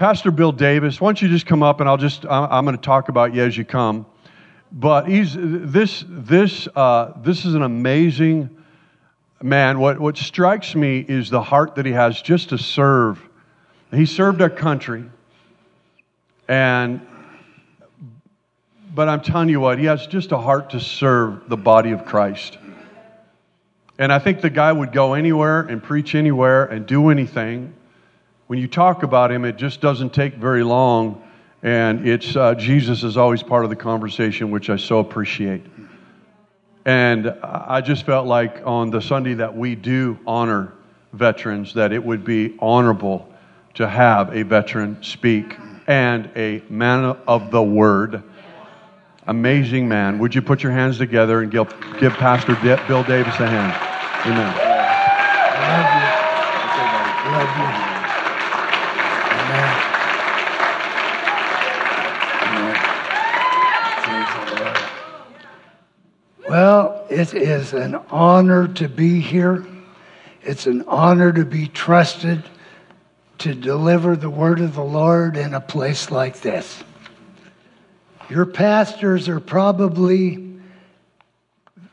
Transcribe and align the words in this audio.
Pastor 0.00 0.30
Bill 0.30 0.50
Davis, 0.50 0.98
why 0.98 1.08
don't 1.08 1.20
you 1.20 1.28
just 1.28 1.44
come 1.44 1.62
up 1.62 1.80
and 1.80 1.86
I'll 1.86 1.98
just, 1.98 2.24
I'm 2.24 2.64
going 2.64 2.74
to 2.74 2.82
talk 2.82 3.10
about 3.10 3.34
you 3.34 3.42
as 3.42 3.54
you 3.54 3.66
come. 3.66 4.06
But 4.72 5.06
he's, 5.06 5.36
this, 5.36 6.02
this, 6.08 6.66
uh, 6.74 7.12
this 7.20 7.44
is 7.44 7.52
an 7.52 7.60
amazing 7.60 8.48
man. 9.42 9.78
What, 9.78 10.00
what 10.00 10.16
strikes 10.16 10.74
me 10.74 11.04
is 11.06 11.28
the 11.28 11.42
heart 11.42 11.74
that 11.74 11.84
he 11.84 11.92
has 11.92 12.22
just 12.22 12.48
to 12.48 12.56
serve. 12.56 13.20
He 13.90 14.06
served 14.06 14.40
our 14.40 14.48
country. 14.48 15.04
And, 16.48 17.06
but 18.94 19.06
I'm 19.06 19.20
telling 19.20 19.50
you 19.50 19.60
what, 19.60 19.78
he 19.78 19.84
has 19.84 20.06
just 20.06 20.32
a 20.32 20.38
heart 20.38 20.70
to 20.70 20.80
serve 20.80 21.46
the 21.50 21.58
body 21.58 21.90
of 21.90 22.06
Christ. 22.06 22.56
And 23.98 24.10
I 24.10 24.18
think 24.18 24.40
the 24.40 24.48
guy 24.48 24.72
would 24.72 24.92
go 24.92 25.12
anywhere 25.12 25.60
and 25.60 25.82
preach 25.82 26.14
anywhere 26.14 26.64
and 26.64 26.86
do 26.86 27.10
anything. 27.10 27.74
When 28.50 28.58
you 28.58 28.66
talk 28.66 29.04
about 29.04 29.30
him, 29.30 29.44
it 29.44 29.54
just 29.54 29.80
doesn't 29.80 30.12
take 30.12 30.34
very 30.34 30.64
long. 30.64 31.22
And 31.62 32.08
it's 32.08 32.34
uh, 32.34 32.56
Jesus 32.56 33.04
is 33.04 33.16
always 33.16 33.44
part 33.44 33.62
of 33.62 33.70
the 33.70 33.76
conversation, 33.76 34.50
which 34.50 34.70
I 34.70 34.76
so 34.76 34.98
appreciate. 34.98 35.62
And 36.84 37.28
I 37.44 37.80
just 37.80 38.04
felt 38.04 38.26
like 38.26 38.60
on 38.66 38.90
the 38.90 39.00
Sunday 39.00 39.34
that 39.34 39.56
we 39.56 39.76
do 39.76 40.18
honor 40.26 40.72
veterans, 41.12 41.74
that 41.74 41.92
it 41.92 42.04
would 42.04 42.24
be 42.24 42.56
honorable 42.58 43.32
to 43.74 43.88
have 43.88 44.34
a 44.34 44.42
veteran 44.42 45.00
speak 45.00 45.56
and 45.86 46.28
a 46.34 46.60
man 46.68 47.04
of 47.28 47.52
the 47.52 47.62
word. 47.62 48.20
Amazing 49.28 49.86
man. 49.88 50.18
Would 50.18 50.34
you 50.34 50.42
put 50.42 50.64
your 50.64 50.72
hands 50.72 50.98
together 50.98 51.42
and 51.42 51.52
give, 51.52 51.72
give 52.00 52.14
Pastor 52.14 52.56
Bill 52.56 53.04
Davis 53.04 53.38
a 53.38 53.46
hand? 53.46 54.26
Amen. 54.26 55.99
It 67.20 67.34
is 67.34 67.74
an 67.74 67.96
honor 68.10 68.66
to 68.66 68.88
be 68.88 69.20
here. 69.20 69.66
It's 70.42 70.66
an 70.66 70.84
honor 70.88 71.32
to 71.32 71.44
be 71.44 71.68
trusted 71.68 72.42
to 73.38 73.54
deliver 73.54 74.16
the 74.16 74.30
word 74.30 74.60
of 74.60 74.74
the 74.74 74.82
Lord 74.84 75.36
in 75.36 75.52
a 75.52 75.60
place 75.60 76.10
like 76.10 76.40
this. 76.40 76.82
Your 78.30 78.46
pastors 78.46 79.28
are 79.28 79.40
probably, 79.40 80.58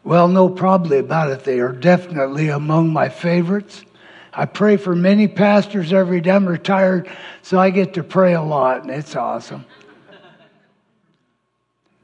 well, 0.06 0.30
no, 0.30 0.48
probably 0.48 1.00
about 1.00 1.30
it. 1.30 1.44
They 1.44 1.60
are 1.60 1.74
definitely 1.74 2.48
among 2.48 2.90
my 2.90 3.10
favorites. 3.10 3.84
I 4.34 4.46
pray 4.46 4.78
for 4.78 4.96
many 4.96 5.28
pastors 5.28 5.92
every 5.92 6.22
day. 6.22 6.32
I'm 6.32 6.48
retired, 6.48 7.10
so 7.42 7.60
I 7.60 7.70
get 7.70 7.96
to 7.96 8.04
pray 8.04 8.34
a 8.34 8.42
lot, 8.42 8.84
and 8.84 8.92
it's 8.92 9.16
awesome. 9.16 9.66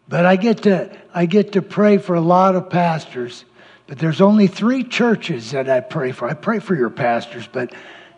But 0.08 0.26
I 0.26 0.36
get 0.36 0.64
to 0.64 0.96
I 1.14 1.26
get 1.26 1.54
to 1.54 1.62
pray 1.62 1.98
for 1.98 2.16
a 2.16 2.22
lot 2.22 2.56
of 2.56 2.70
pastors. 2.70 3.46
But 3.88 4.00
there's 4.00 4.22
only 4.22 4.48
three 4.48 4.84
churches 4.84 5.52
that 5.52 5.70
I 5.70 5.82
pray 5.82 6.12
for. 6.12 6.30
I 6.30 6.34
pray 6.34 6.59
for 6.59 6.76
your 6.76 6.90
pastors, 6.90 7.48
but 7.52 7.73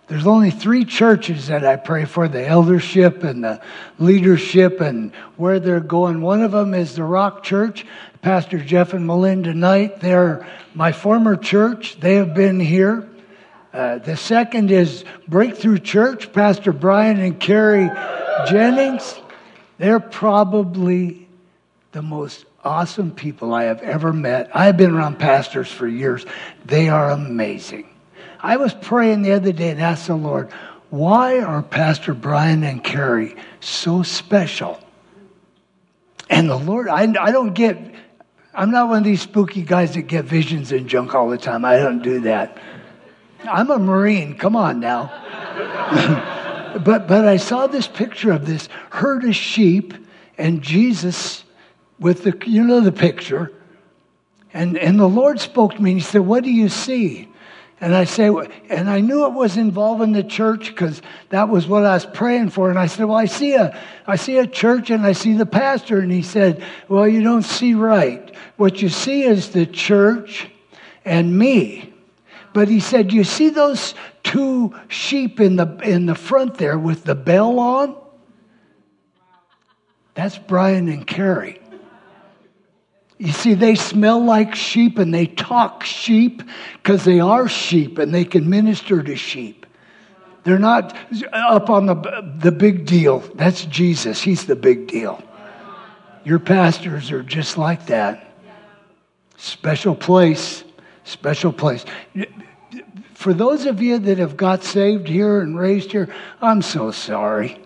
there's 0.07 0.27
only 0.27 0.51
three 0.51 0.85
churches 0.85 1.47
that 1.47 1.65
I 1.65 1.77
pray 1.77 2.05
for 2.05 2.27
the 2.27 2.45
eldership 2.45 3.23
and 3.23 3.43
the 3.43 3.61
leadership 3.97 4.79
and 4.79 5.11
where 5.37 5.59
they're 5.59 5.79
going. 5.79 6.21
One 6.21 6.43
of 6.43 6.51
them 6.51 6.75
is 6.75 6.95
the 6.95 7.03
Rock 7.03 7.41
Church, 7.41 7.85
Pastor 8.21 8.59
Jeff 8.59 8.93
and 8.93 9.07
Melinda 9.07 9.53
Knight. 9.53 10.01
They're 10.01 10.47
my 10.75 10.91
former 10.91 11.35
church, 11.35 11.99
they 11.99 12.15
have 12.15 12.35
been 12.35 12.59
here. 12.59 13.09
Uh, 13.73 13.97
the 13.97 14.15
second 14.15 14.71
is 14.71 15.03
Breakthrough 15.27 15.79
Church, 15.79 16.31
Pastor 16.31 16.71
Brian 16.71 17.19
and 17.19 17.39
Carrie 17.39 17.89
Jennings. 18.47 19.19
They're 19.79 19.99
probably 19.99 21.24
the 21.95 22.01
most 22.01 22.43
awesome 22.61 23.09
people 23.09 23.53
I 23.53 23.63
have 23.63 23.81
ever 23.81 24.11
met. 24.11 24.53
I've 24.53 24.75
been 24.75 24.93
around 24.93 25.17
pastors 25.17 25.71
for 25.71 25.87
years. 25.87 26.25
They 26.65 26.89
are 26.89 27.09
amazing. 27.11 27.87
I 28.41 28.57
was 28.57 28.73
praying 28.73 29.21
the 29.21 29.31
other 29.31 29.53
day 29.53 29.69
and 29.69 29.81
asked 29.81 30.07
the 30.07 30.15
Lord, 30.15 30.51
why 30.89 31.39
are 31.39 31.63
Pastor 31.63 32.13
Brian 32.13 32.65
and 32.65 32.83
Carrie 32.83 33.37
so 33.61 34.03
special? 34.03 34.77
And 36.29 36.49
the 36.49 36.57
Lord, 36.57 36.89
I, 36.89 37.03
I 37.17 37.31
don't 37.31 37.53
get, 37.53 37.77
I'm 38.53 38.71
not 38.71 38.89
one 38.89 38.97
of 38.97 39.03
these 39.05 39.21
spooky 39.21 39.61
guys 39.61 39.93
that 39.93 40.01
get 40.01 40.25
visions 40.25 40.73
and 40.73 40.89
junk 40.89 41.15
all 41.15 41.29
the 41.29 41.37
time. 41.37 41.63
I 41.63 41.77
don't 41.77 42.03
do 42.03 42.19
that. 42.21 42.57
I'm 43.49 43.71
a 43.71 43.79
Marine. 43.79 44.37
Come 44.37 44.57
on 44.57 44.81
now. 44.81 45.13
but, 46.83 47.07
but 47.07 47.25
I 47.25 47.37
saw 47.37 47.67
this 47.67 47.87
picture 47.87 48.33
of 48.33 48.45
this 48.45 48.67
herd 48.89 49.23
of 49.23 49.33
sheep 49.33 49.93
and 50.37 50.61
Jesus 50.61 51.44
with 51.99 52.23
the, 52.23 52.37
you 52.45 52.63
know, 52.63 52.81
the 52.81 52.91
picture. 52.91 53.51
And, 54.53 54.77
and 54.77 54.99
the 54.99 55.07
Lord 55.07 55.39
spoke 55.39 55.75
to 55.75 55.81
me 55.81 55.91
and 55.91 55.99
He 55.99 56.05
said, 56.05 56.21
What 56.21 56.43
do 56.43 56.51
you 56.51 56.69
see? 56.69 57.29
And 57.81 57.93
I 57.93 58.05
say, 58.05 58.31
and 58.69 58.89
I 58.89 59.01
knew 59.01 59.25
it 59.25 59.33
was 59.33 59.57
involving 59.57 60.13
the 60.13 60.23
church 60.23 60.67
because 60.67 61.01
that 61.29 61.49
was 61.49 61.67
what 61.67 61.85
I 61.85 61.93
was 61.93 62.05
praying 62.05 62.51
for. 62.51 62.69
And 62.69 62.79
I 62.79 62.87
said, 62.87 63.05
Well, 63.05 63.17
I 63.17 63.25
see 63.25 63.53
a 63.53 63.77
I 64.07 64.15
see 64.15 64.37
a 64.37 64.47
church 64.47 64.89
and 64.91 65.05
I 65.05 65.11
see 65.11 65.33
the 65.33 65.45
pastor. 65.45 65.99
And 65.99 66.11
he 66.11 66.21
said, 66.21 66.63
Well, 66.87 67.07
you 67.07 67.21
don't 67.21 67.43
see 67.43 67.73
right. 67.73 68.33
What 68.55 68.81
you 68.81 68.87
see 68.87 69.23
is 69.23 69.49
the 69.49 69.65
church 69.65 70.47
and 71.03 71.37
me. 71.37 71.93
But 72.53 72.69
he 72.69 72.79
said, 72.79 73.11
You 73.11 73.25
see 73.25 73.49
those 73.49 73.93
two 74.23 74.73
sheep 74.87 75.41
in 75.41 75.57
the 75.57 75.77
in 75.83 76.05
the 76.05 76.15
front 76.15 76.55
there 76.55 76.79
with 76.79 77.03
the 77.03 77.15
bell 77.15 77.59
on? 77.59 77.97
That's 80.13 80.37
Brian 80.37 80.87
and 80.87 81.05
Carrie. 81.05 81.61
You 83.17 83.31
see, 83.31 83.53
they 83.53 83.75
smell 83.75 84.23
like 84.23 84.55
sheep 84.55 84.97
and 84.97 85.13
they 85.13 85.25
talk 85.25 85.83
sheep 85.83 86.43
because 86.73 87.05
they 87.05 87.19
are 87.19 87.47
sheep 87.47 87.97
and 87.97 88.13
they 88.13 88.25
can 88.25 88.49
minister 88.49 89.01
to 89.01 89.15
sheep. 89.15 89.65
They're 90.43 90.59
not 90.59 90.95
up 91.33 91.69
on 91.69 91.85
the, 91.85 91.95
the 92.37 92.51
big 92.51 92.85
deal. 92.85 93.19
That's 93.35 93.65
Jesus. 93.65 94.21
He's 94.21 94.45
the 94.45 94.55
big 94.55 94.87
deal. 94.87 95.23
Your 96.23 96.39
pastors 96.39 97.09
are 97.11 97.23
just 97.23 97.57
like 97.57 97.87
that. 97.87 98.33
Special 99.37 99.95
place, 99.95 100.63
special 101.03 101.53
place. 101.53 101.85
For 103.13 103.33
those 103.33 103.65
of 103.65 103.81
you 103.81 103.97
that 103.97 104.17
have 104.17 104.35
got 104.35 104.63
saved 104.63 105.07
here 105.07 105.41
and 105.41 105.57
raised 105.57 105.91
here, 105.91 106.13
I'm 106.41 106.61
so 106.61 106.91
sorry. 106.91 107.59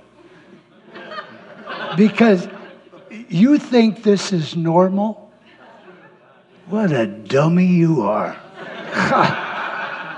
Because 1.98 2.48
you 3.30 3.58
think 3.58 4.04
this 4.04 4.32
is 4.32 4.56
normal. 4.56 5.29
What 6.70 6.92
a 6.92 7.08
dummy 7.08 7.66
you 7.66 8.04
are. 8.04 8.38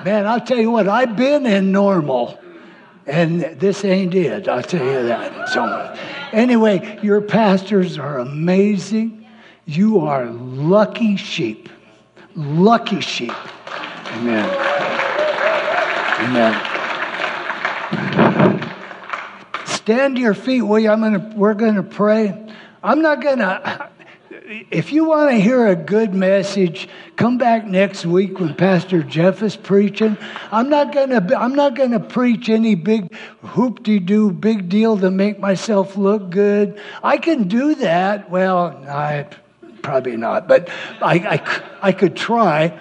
Man, 0.03 0.25
I'll 0.27 0.41
tell 0.41 0.57
you 0.57 0.69
what, 0.69 0.89
I've 0.89 1.15
been 1.15 1.45
in 1.45 1.71
normal, 1.71 2.37
and 3.07 3.41
this 3.41 3.85
ain't 3.85 4.13
it. 4.13 4.49
I'll 4.49 4.61
tell 4.61 4.85
you 4.85 5.03
that. 5.07 5.47
So, 5.47 5.97
anyway, 6.33 6.99
your 7.01 7.21
pastors 7.21 7.97
are 7.97 8.19
amazing. 8.19 9.25
You 9.65 9.99
are 9.99 10.25
lucky 10.25 11.15
sheep. 11.15 11.69
Lucky 12.35 12.99
sheep. 12.99 13.33
Amen. 14.07 14.49
Amen. 16.19 16.67
Stand 19.67 20.17
to 20.17 20.21
your 20.21 20.33
feet, 20.33 20.63
will 20.63 20.79
you? 20.79 20.89
I'm 20.89 20.99
gonna, 20.99 21.31
we're 21.33 21.53
going 21.53 21.75
to 21.75 21.83
pray. 21.83 22.37
I'm 22.83 23.01
not 23.01 23.21
going 23.21 23.37
to 23.37 23.90
if 24.51 24.91
you 24.91 25.05
want 25.05 25.31
to 25.31 25.37
hear 25.37 25.67
a 25.67 25.75
good 25.75 26.13
message, 26.13 26.89
come 27.15 27.37
back 27.37 27.65
next 27.65 28.05
week 28.05 28.39
when 28.39 28.53
Pastor 28.53 29.01
Jeff 29.01 29.41
is 29.41 29.55
preaching. 29.55 30.17
I'm 30.51 30.69
not 30.69 30.93
gonna 30.93 31.25
I'm 31.37 31.55
not 31.55 31.75
gonna 31.75 31.99
preach 31.99 32.49
any 32.49 32.75
big 32.75 33.13
hoop-de-doo 33.43 34.31
big 34.31 34.67
deal 34.67 34.97
to 34.97 35.09
make 35.09 35.39
myself 35.39 35.95
look 35.95 36.29
good. 36.29 36.79
I 37.01 37.17
can 37.17 37.47
do 37.47 37.75
that. 37.75 38.29
Well, 38.29 38.83
I 38.89 39.27
probably 39.81 40.17
not, 40.17 40.47
but 40.47 40.69
I, 41.01 41.15
I, 41.15 41.61
I 41.81 41.91
could 41.93 42.15
try. 42.15 42.77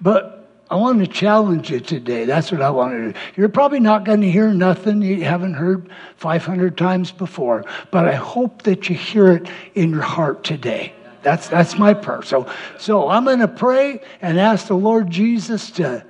But 0.00 0.48
I 0.70 0.76
want 0.76 1.00
to 1.00 1.06
challenge 1.06 1.70
you 1.70 1.80
today. 1.80 2.24
That's 2.24 2.50
what 2.50 2.62
I 2.62 2.70
want 2.70 2.92
to 2.92 3.12
do. 3.12 3.18
You're 3.36 3.50
probably 3.50 3.78
not 3.78 4.04
going 4.04 4.22
to 4.22 4.30
hear 4.30 4.54
nothing 4.54 5.02
you 5.02 5.22
haven't 5.22 5.52
heard 5.52 5.90
500 6.16 6.78
times 6.78 7.12
before, 7.12 7.66
but 7.90 8.08
I 8.08 8.14
hope 8.14 8.62
that 8.62 8.88
you 8.88 8.96
hear 8.96 9.32
it 9.32 9.50
in 9.74 9.90
your 9.90 10.00
heart 10.00 10.44
today. 10.44 10.94
That's, 11.22 11.48
that's 11.48 11.78
my 11.78 11.94
prayer. 11.94 12.22
So, 12.22 12.50
so 12.78 13.08
I'm 13.08 13.24
going 13.24 13.38
to 13.40 13.48
pray 13.48 14.00
and 14.20 14.38
ask 14.38 14.66
the 14.66 14.74
Lord 14.74 15.10
Jesus 15.10 15.70
to 15.72 16.04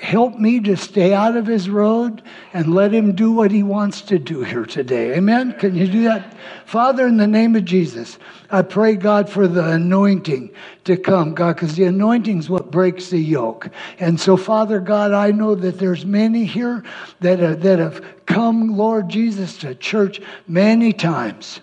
help 0.00 0.38
me 0.38 0.60
to 0.60 0.76
stay 0.76 1.14
out 1.14 1.36
of 1.36 1.46
his 1.46 1.68
road 1.70 2.22
and 2.52 2.74
let 2.74 2.92
him 2.92 3.14
do 3.14 3.32
what 3.32 3.50
he 3.50 3.62
wants 3.62 4.00
to 4.02 4.18
do 4.18 4.42
here 4.42 4.64
today. 4.64 5.14
Amen? 5.14 5.52
Can 5.54 5.74
you 5.74 5.86
do 5.86 6.02
that? 6.04 6.36
Father, 6.64 7.06
in 7.06 7.16
the 7.16 7.26
name 7.26 7.56
of 7.56 7.64
Jesus, 7.64 8.18
I 8.50 8.62
pray, 8.62 8.96
God, 8.96 9.28
for 9.28 9.48
the 9.48 9.64
anointing 9.64 10.50
to 10.84 10.96
come, 10.96 11.34
God, 11.34 11.54
because 11.56 11.76
the 11.76 11.84
anointing 11.84 12.38
is 12.38 12.50
what 12.50 12.70
breaks 12.70 13.10
the 13.10 13.18
yoke. 13.18 13.70
And 13.98 14.20
so, 14.20 14.36
Father 14.36 14.80
God, 14.80 15.12
I 15.12 15.30
know 15.30 15.54
that 15.54 15.78
there's 15.78 16.04
many 16.04 16.44
here 16.44 16.84
that, 17.20 17.40
are, 17.40 17.56
that 17.56 17.78
have 17.78 18.26
come, 18.26 18.76
Lord 18.76 19.08
Jesus, 19.08 19.58
to 19.58 19.74
church 19.74 20.20
many 20.46 20.92
times. 20.92 21.60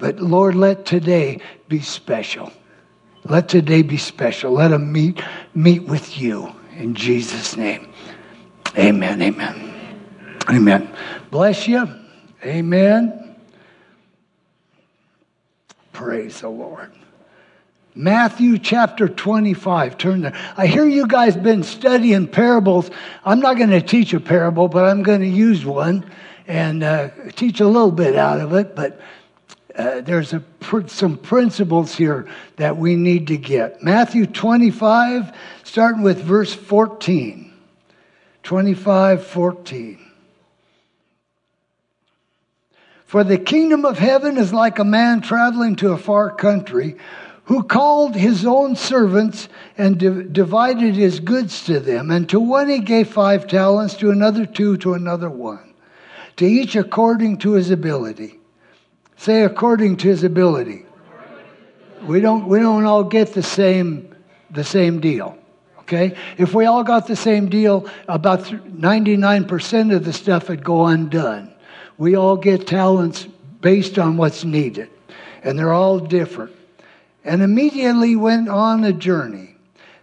But 0.00 0.18
Lord, 0.18 0.56
let 0.56 0.86
today 0.86 1.40
be 1.68 1.80
special. 1.80 2.50
Let 3.24 3.48
today 3.48 3.82
be 3.82 3.98
special. 3.98 4.52
Let 4.52 4.68
them 4.68 4.90
meet, 4.90 5.22
meet 5.54 5.82
with 5.84 6.18
you 6.18 6.52
in 6.76 6.94
Jesus' 6.94 7.56
name. 7.56 7.92
Amen. 8.78 9.20
Amen. 9.20 9.74
Amen. 10.48 10.96
Bless 11.30 11.68
you. 11.68 11.88
Amen. 12.44 13.36
Praise 15.92 16.40
the 16.40 16.48
Lord. 16.48 16.92
Matthew 17.94 18.56
chapter 18.58 19.08
25. 19.08 19.98
Turn 19.98 20.22
there. 20.22 20.34
I 20.56 20.66
hear 20.66 20.86
you 20.86 21.06
guys 21.06 21.36
been 21.36 21.62
studying 21.62 22.26
parables. 22.26 22.90
I'm 23.24 23.40
not 23.40 23.58
going 23.58 23.70
to 23.70 23.82
teach 23.82 24.14
a 24.14 24.20
parable, 24.20 24.68
but 24.68 24.84
I'm 24.86 25.02
going 25.02 25.20
to 25.20 25.26
use 25.26 25.66
one 25.66 26.10
and 26.46 26.82
uh, 26.82 27.10
teach 27.36 27.60
a 27.60 27.66
little 27.66 27.90
bit 27.90 28.16
out 28.16 28.40
of 28.40 28.54
it. 28.54 28.74
But 28.74 29.00
uh, 29.80 30.00
there's 30.02 30.34
a, 30.34 30.42
some 30.88 31.16
principles 31.16 31.94
here 31.94 32.28
that 32.56 32.76
we 32.76 32.96
need 32.96 33.28
to 33.28 33.38
get. 33.38 33.82
Matthew 33.82 34.26
25, 34.26 35.34
starting 35.64 36.02
with 36.02 36.22
verse 36.22 36.54
14. 36.54 37.52
25, 38.42 39.26
14. 39.26 39.98
For 43.06 43.24
the 43.24 43.38
kingdom 43.38 43.84
of 43.84 43.98
heaven 43.98 44.36
is 44.36 44.52
like 44.52 44.78
a 44.78 44.84
man 44.84 45.22
traveling 45.22 45.76
to 45.76 45.92
a 45.92 45.98
far 45.98 46.30
country 46.30 46.96
who 47.44 47.62
called 47.62 48.14
his 48.14 48.44
own 48.44 48.76
servants 48.76 49.48
and 49.78 49.98
divided 50.32 50.94
his 50.94 51.20
goods 51.20 51.64
to 51.64 51.80
them. 51.80 52.10
And 52.10 52.28
to 52.28 52.38
one 52.38 52.68
he 52.68 52.80
gave 52.80 53.08
five 53.08 53.46
talents, 53.46 53.94
to 53.94 54.10
another 54.10 54.46
two, 54.46 54.76
to 54.78 54.94
another 54.94 55.30
one, 55.30 55.74
to 56.36 56.44
each 56.44 56.76
according 56.76 57.38
to 57.38 57.52
his 57.52 57.70
ability. 57.70 58.39
Say 59.20 59.42
according 59.42 59.98
to 59.98 60.08
his 60.08 60.24
ability. 60.24 60.86
We 62.06 62.22
don't, 62.22 62.48
we 62.48 62.58
don't 62.58 62.86
all 62.86 63.04
get 63.04 63.34
the 63.34 63.42
same, 63.42 64.16
the 64.50 64.64
same 64.64 64.98
deal. 64.98 65.36
Okay? 65.80 66.16
If 66.38 66.54
we 66.54 66.64
all 66.64 66.82
got 66.82 67.06
the 67.06 67.16
same 67.16 67.50
deal, 67.50 67.86
about 68.08 68.44
99% 68.44 69.94
of 69.94 70.06
the 70.06 70.12
stuff 70.14 70.48
would 70.48 70.64
go 70.64 70.86
undone. 70.86 71.52
We 71.98 72.14
all 72.14 72.34
get 72.34 72.66
talents 72.66 73.28
based 73.60 73.98
on 73.98 74.16
what's 74.16 74.42
needed, 74.42 74.88
and 75.44 75.58
they're 75.58 75.74
all 75.74 75.98
different. 75.98 76.56
And 77.22 77.42
immediately 77.42 78.16
went 78.16 78.48
on 78.48 78.84
a 78.84 78.92
journey. 78.94 79.49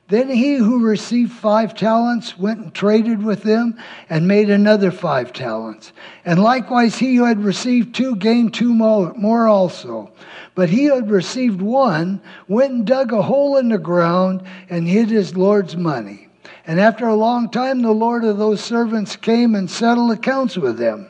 Then 0.10 0.30
he 0.30 0.56
who 0.56 0.86
received 0.86 1.34
five 1.34 1.76
talents 1.76 2.40
went 2.40 2.60
and 2.60 2.74
traded 2.74 3.22
with 3.22 3.44
them 3.44 3.78
and 4.10 4.26
made 4.26 4.50
another 4.50 4.90
five 4.90 5.34
talents. 5.34 5.92
And 6.24 6.42
likewise 6.42 6.98
he 6.98 7.18
who 7.18 7.26
had 7.26 7.44
received 7.44 7.94
two 7.94 8.16
gained 8.16 8.54
two 8.54 8.74
more 8.74 9.48
also. 9.48 10.12
But 10.56 10.70
he 10.70 10.86
who 10.86 10.96
had 10.96 11.12
received 11.12 11.62
one 11.62 12.22
went 12.48 12.72
and 12.72 12.88
dug 12.88 13.12
a 13.12 13.22
hole 13.22 13.58
in 13.58 13.68
the 13.68 13.78
ground 13.78 14.44
and 14.70 14.88
hid 14.88 15.10
his 15.10 15.36
Lord's 15.36 15.76
money. 15.76 16.30
And 16.66 16.80
after 16.80 17.08
a 17.08 17.16
long 17.16 17.50
time 17.50 17.82
the 17.82 17.92
Lord 17.92 18.24
of 18.24 18.38
those 18.38 18.64
servants 18.64 19.18
came 19.18 19.56
and 19.56 19.70
settled 19.70 20.12
accounts 20.12 20.56
with 20.56 20.78
them. 20.78 21.08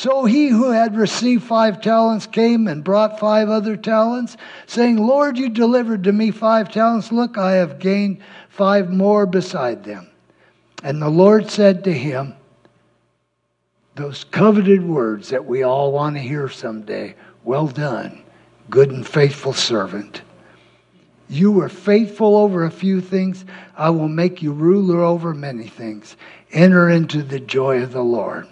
So 0.00 0.24
he 0.24 0.48
who 0.48 0.70
had 0.70 0.96
received 0.96 1.44
five 1.44 1.82
talents 1.82 2.26
came 2.26 2.68
and 2.68 2.82
brought 2.82 3.20
five 3.20 3.50
other 3.50 3.76
talents, 3.76 4.38
saying, 4.66 4.96
Lord, 4.96 5.36
you 5.36 5.50
delivered 5.50 6.04
to 6.04 6.12
me 6.12 6.30
five 6.30 6.72
talents. 6.72 7.12
Look, 7.12 7.36
I 7.36 7.56
have 7.56 7.78
gained 7.78 8.20
five 8.48 8.90
more 8.90 9.26
beside 9.26 9.84
them. 9.84 10.08
And 10.82 11.02
the 11.02 11.10
Lord 11.10 11.50
said 11.50 11.84
to 11.84 11.92
him, 11.92 12.34
Those 13.94 14.24
coveted 14.24 14.82
words 14.82 15.28
that 15.28 15.44
we 15.44 15.64
all 15.64 15.92
want 15.92 16.16
to 16.16 16.22
hear 16.22 16.48
someday 16.48 17.14
Well 17.44 17.66
done, 17.66 18.22
good 18.70 18.90
and 18.90 19.06
faithful 19.06 19.52
servant. 19.52 20.22
You 21.28 21.52
were 21.52 21.68
faithful 21.68 22.38
over 22.38 22.64
a 22.64 22.70
few 22.70 23.02
things. 23.02 23.44
I 23.76 23.90
will 23.90 24.08
make 24.08 24.40
you 24.40 24.54
ruler 24.54 25.02
over 25.02 25.34
many 25.34 25.66
things. 25.66 26.16
Enter 26.52 26.88
into 26.88 27.22
the 27.22 27.38
joy 27.38 27.82
of 27.82 27.92
the 27.92 28.02
Lord. 28.02 28.48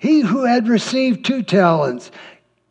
He 0.00 0.22
who 0.22 0.44
had 0.44 0.66
received 0.66 1.26
two 1.26 1.42
talents, 1.42 2.10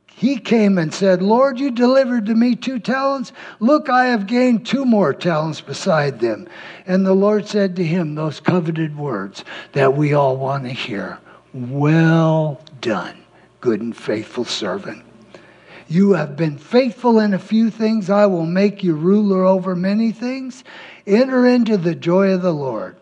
he 0.07 0.39
came 0.39 0.79
and 0.79 0.91
said, 0.91 1.21
Lord, 1.21 1.59
you 1.59 1.69
delivered 1.69 2.25
to 2.25 2.33
me 2.33 2.55
two 2.55 2.79
talents. 2.79 3.31
Look, 3.59 3.87
I 3.87 4.07
have 4.07 4.25
gained 4.25 4.65
two 4.65 4.83
more 4.83 5.13
talents 5.13 5.61
beside 5.61 6.19
them. 6.19 6.47
And 6.87 7.05
the 7.05 7.13
Lord 7.13 7.47
said 7.47 7.75
to 7.75 7.85
him 7.85 8.15
those 8.15 8.39
coveted 8.39 8.97
words 8.97 9.45
that 9.73 9.95
we 9.95 10.11
all 10.11 10.37
want 10.37 10.63
to 10.63 10.71
hear 10.71 11.19
Well 11.53 12.61
done, 12.81 13.23
good 13.61 13.79
and 13.79 13.95
faithful 13.95 14.43
servant. 14.43 15.05
You 15.87 16.13
have 16.13 16.35
been 16.35 16.57
faithful 16.57 17.19
in 17.19 17.35
a 17.35 17.39
few 17.39 17.69
things. 17.69 18.09
I 18.09 18.25
will 18.25 18.47
make 18.47 18.83
you 18.83 18.95
ruler 18.95 19.45
over 19.45 19.75
many 19.75 20.11
things. 20.11 20.63
Enter 21.05 21.45
into 21.45 21.77
the 21.77 21.93
joy 21.93 22.31
of 22.31 22.41
the 22.41 22.53
Lord. 22.53 22.95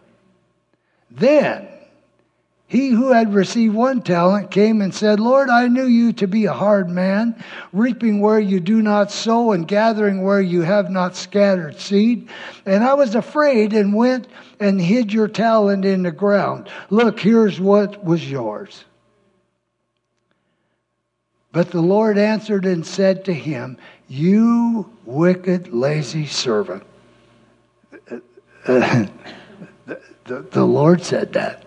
Then 1.09 1.69
he 2.69 2.89
who 2.89 3.13
had 3.13 3.33
received 3.33 3.73
one 3.73 4.01
talent 4.01 4.51
came 4.51 4.81
and 4.81 4.93
said, 4.93 5.21
Lord, 5.21 5.49
I 5.49 5.69
knew 5.69 5.85
you 5.85 6.11
to 6.13 6.27
be 6.27 6.45
a 6.45 6.53
hard 6.53 6.89
man, 6.89 7.41
reaping 7.71 8.19
where 8.19 8.41
you 8.41 8.59
do 8.59 8.81
not 8.81 9.09
sow 9.09 9.53
and 9.53 9.65
gathering 9.65 10.21
where 10.21 10.41
you 10.41 10.63
have 10.63 10.91
not 10.91 11.15
scattered 11.15 11.79
seed. 11.79 12.27
And 12.65 12.83
I 12.83 12.93
was 12.93 13.15
afraid 13.15 13.71
and 13.71 13.95
went 13.95 14.27
and 14.59 14.81
hid 14.81 15.13
your 15.13 15.29
talent 15.29 15.85
in 15.85 16.03
the 16.03 16.11
ground. 16.11 16.67
Look, 16.89 17.21
here's 17.21 17.57
what 17.57 18.03
was 18.03 18.29
yours. 18.29 18.83
But 21.53 21.71
the 21.71 21.81
Lord 21.81 22.17
answered 22.17 22.65
and 22.65 22.85
said 22.85 23.23
to 23.25 23.33
him, 23.33 23.77
You 24.09 24.91
wicked, 25.05 25.73
lazy 25.73 26.25
servant. 26.25 26.83
the, 28.65 29.09
the, 30.25 30.41
the 30.51 30.65
Lord 30.65 31.01
said 31.01 31.31
that. 31.31 31.63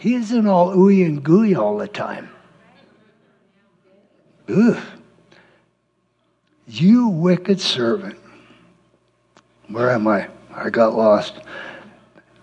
He 0.00 0.14
isn't 0.14 0.46
all 0.46 0.74
ooey 0.74 1.04
and 1.04 1.22
gooey 1.22 1.54
all 1.54 1.76
the 1.76 1.86
time. 1.86 2.30
Ugh. 4.48 4.82
You 6.66 7.08
wicked 7.08 7.60
servant. 7.60 8.18
Where 9.68 9.90
am 9.90 10.08
I? 10.08 10.28
I 10.54 10.70
got 10.70 10.96
lost. 10.96 11.34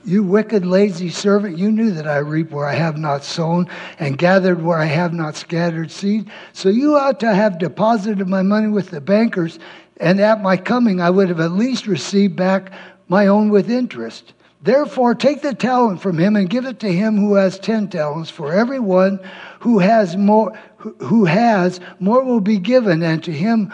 You 0.06 0.22
wicked, 0.22 0.68
lazy 0.68 1.10
servant, 1.10 1.58
you 1.58 1.72
knew 1.72 1.90
that 1.92 2.08
I 2.08 2.18
reap 2.18 2.52
where 2.52 2.68
I 2.68 2.76
have 2.76 2.96
not 2.96 3.24
sown 3.24 3.68
and 3.98 4.20
gathered 4.20 4.62
where 4.62 4.78
I 4.78 4.86
have 4.86 5.12
not 5.12 5.36
scattered 5.36 5.90
seed. 5.90 6.30
So 6.54 6.70
you 6.70 6.96
ought 6.96 7.20
to 7.22 7.34
have 7.34 7.58
deposited 7.58 8.28
my 8.28 8.44
money 8.44 8.68
with 8.68 8.92
the 8.92 9.02
bankers, 9.02 9.58
and 10.00 10.20
at 10.20 10.44
my 10.44 10.58
coming 10.58 11.02
I 11.02 11.10
would 11.10 11.28
have 11.30 11.40
at 11.40 11.54
least 11.54 11.88
received 11.88 12.36
back 12.36 12.72
my 13.08 13.26
own 13.26 13.50
with 13.50 13.72
interest. 13.72 14.34
Therefore, 14.62 15.14
take 15.14 15.42
the 15.42 15.54
talent 15.54 16.02
from 16.02 16.18
him 16.18 16.36
and 16.36 16.50
give 16.50 16.66
it 16.66 16.80
to 16.80 16.92
him 16.92 17.18
who 17.18 17.36
has 17.36 17.60
ten 17.60 17.90
talents. 17.90 18.30
For 18.30 18.52
everyone 18.52 19.20
who 19.60 19.80
has 19.80 20.18
more, 20.18 20.58
who 20.78 21.26
has 21.26 21.80
more 22.00 22.24
will 22.24 22.40
be 22.40 22.58
given, 22.58 23.04
and 23.04 23.24
to 23.24 23.32
him 23.32 23.72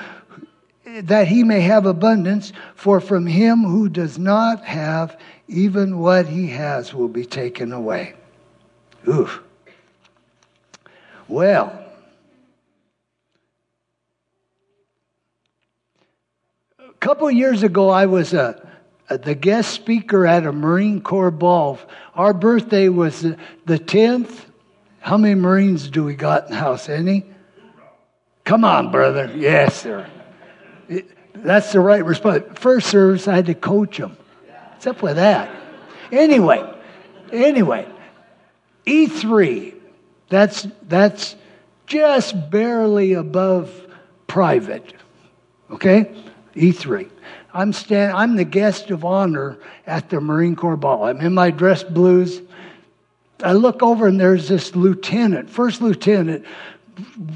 that 0.86 1.28
he 1.28 1.44
may 1.44 1.62
have 1.62 1.86
abundance. 1.86 2.52
For 2.76 3.00
from 3.00 3.26
him 3.26 3.64
who 3.64 3.88
does 3.88 4.20
not 4.20 4.64
have, 4.66 5.18
even 5.48 6.00
what 6.00 6.28
he 6.28 6.48
has 6.48 6.94
will 6.94 7.08
be 7.08 7.26
taken 7.26 7.72
away. 7.72 8.16
Oof. 9.08 9.42
Well. 11.28 11.80
A 16.80 17.06
couple 17.06 17.30
years 17.32 17.64
ago, 17.64 17.90
I 17.90 18.06
was 18.06 18.34
a 18.34 18.42
uh, 18.42 18.70
Uh, 19.10 19.18
the 19.18 19.36
guest 19.36 19.72
speaker 19.72 20.26
at 20.26 20.46
a 20.46 20.52
Marine 20.52 21.02
Corps 21.02 21.32
ball. 21.32 21.80
Our 22.16 22.34
birthday 22.34 22.90
was 22.90 23.22
the, 23.22 23.38
the 23.66 23.78
10th. 23.78 24.46
How 25.00 25.18
many 25.18 25.36
Marines 25.36 25.90
do 25.90 26.04
we 26.04 26.16
got 26.16 26.46
in 26.46 26.52
the 26.52 26.60
house? 26.60 26.88
Any? 26.88 27.26
Come 28.46 28.64
on, 28.64 28.92
brother. 28.92 29.32
Yes, 29.36 29.82
sir. 29.82 30.10
It, 30.88 31.10
that's 31.36 31.72
the 31.74 31.80
right 31.80 32.04
response. 32.04 32.44
First 32.56 32.88
service, 32.88 33.28
I 33.28 33.36
had 33.36 33.48
to 33.48 33.56
coach 33.56 33.98
them. 33.98 34.18
What's 34.72 34.88
up 34.88 35.02
with 35.02 35.16
that? 35.16 35.50
Anyway, 36.12 36.64
anyway, 37.32 37.88
E3, 38.86 39.74
that's, 40.30 40.68
that's 40.88 41.36
just 41.88 42.50
barely 42.50 43.14
above 43.14 43.88
private. 44.28 44.94
Okay? 45.72 46.14
E3. 46.56 47.10
I'm, 47.54 47.74
stand, 47.74 48.14
I'm 48.14 48.36
the 48.36 48.44
guest 48.44 48.90
of 48.92 49.06
honor 49.06 49.58
at 49.86 50.10
the 50.10 50.20
Marine 50.22 50.56
Corps 50.56 50.78
Ball. 50.78 51.06
I'm 51.06 51.22
in 51.22 51.34
my 51.34 51.52
dress 51.52 51.84
blues. 51.84 52.42
I 53.44 53.54
look 53.54 53.84
over 53.84 54.08
and 54.08 54.20
there's 54.20 54.48
this 54.48 54.76
lieutenant, 54.76 55.50
first 55.50 55.82
lieutenant, 55.82 56.46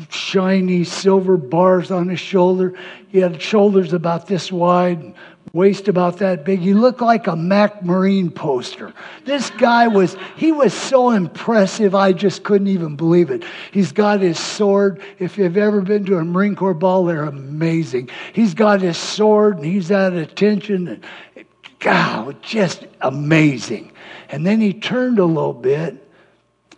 shiny 0.09 0.83
silver 0.83 1.37
bars 1.37 1.91
on 1.91 2.09
his 2.09 2.19
shoulder. 2.19 2.73
He 3.09 3.19
had 3.19 3.41
shoulders 3.41 3.93
about 3.93 4.27
this 4.27 4.51
wide, 4.51 5.13
waist 5.53 5.87
about 5.87 6.17
that 6.17 6.43
big. 6.45 6.59
He 6.59 6.73
looked 6.73 7.01
like 7.01 7.27
a 7.27 7.35
Mac 7.35 7.83
Marine 7.83 8.29
poster. 8.29 8.93
This 9.25 9.49
guy 9.51 9.87
was, 9.87 10.15
he 10.35 10.51
was 10.51 10.73
so 10.73 11.11
impressive, 11.11 11.95
I 11.95 12.13
just 12.13 12.43
couldn't 12.43 12.67
even 12.67 12.95
believe 12.95 13.29
it. 13.29 13.43
He's 13.71 13.91
got 13.91 14.19
his 14.19 14.39
sword. 14.39 15.01
If 15.19 15.37
you've 15.37 15.57
ever 15.57 15.81
been 15.81 16.05
to 16.05 16.17
a 16.17 16.25
Marine 16.25 16.55
Corps 16.55 16.73
ball, 16.73 17.05
they're 17.05 17.23
amazing. 17.23 18.09
He's 18.33 18.53
got 18.53 18.81
his 18.81 18.97
sword 18.97 19.57
and 19.57 19.65
he's 19.65 19.91
at 19.91 20.13
attention. 20.13 20.87
And, 20.87 21.45
God, 21.79 22.41
just 22.41 22.85
amazing. 23.01 23.91
And 24.29 24.45
then 24.45 24.59
he 24.59 24.73
turned 24.73 25.19
a 25.19 25.25
little 25.25 25.53
bit 25.53 26.07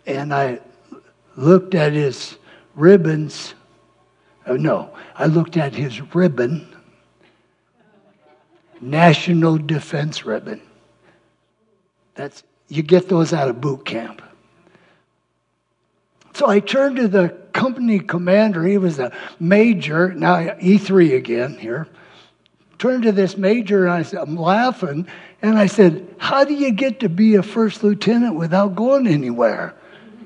and 0.06 0.32
I 0.32 0.60
looked 1.36 1.74
at 1.74 1.92
his 1.92 2.36
ribbons. 2.74 3.54
Oh, 4.46 4.56
no, 4.56 4.90
I 5.16 5.26
looked 5.26 5.56
at 5.56 5.74
his 5.74 6.14
ribbon, 6.14 6.68
National 8.80 9.58
Defense 9.58 10.24
Ribbon. 10.24 10.60
That's 12.14 12.42
you 12.68 12.82
get 12.82 13.08
those 13.08 13.32
out 13.32 13.48
of 13.48 13.60
boot 13.60 13.84
camp. 13.84 14.22
So 16.34 16.48
I 16.48 16.60
turned 16.60 16.96
to 16.96 17.08
the 17.08 17.30
company 17.52 17.98
commander. 17.98 18.64
He 18.64 18.78
was 18.78 18.98
a 18.98 19.12
major, 19.38 20.14
now 20.14 20.36
E3 20.36 21.16
again 21.16 21.58
here. 21.58 21.88
Turned 22.78 23.02
to 23.02 23.12
this 23.12 23.36
major 23.36 23.84
and 23.84 23.92
I 23.92 24.02
said, 24.02 24.20
I'm 24.20 24.36
laughing. 24.36 25.06
And 25.42 25.58
I 25.58 25.66
said, 25.66 26.14
How 26.18 26.44
do 26.44 26.54
you 26.54 26.70
get 26.70 27.00
to 27.00 27.08
be 27.08 27.34
a 27.34 27.42
first 27.42 27.82
lieutenant 27.82 28.36
without 28.36 28.74
going 28.74 29.06
anywhere? 29.06 29.74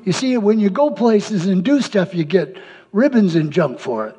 You 0.04 0.12
see, 0.12 0.36
when 0.36 0.60
you 0.60 0.70
go 0.70 0.90
places 0.90 1.46
and 1.46 1.64
do 1.64 1.80
stuff, 1.80 2.14
you 2.14 2.24
get 2.24 2.56
ribbons 2.92 3.34
and 3.34 3.50
junk 3.50 3.80
for 3.80 4.06
it. 4.06 4.16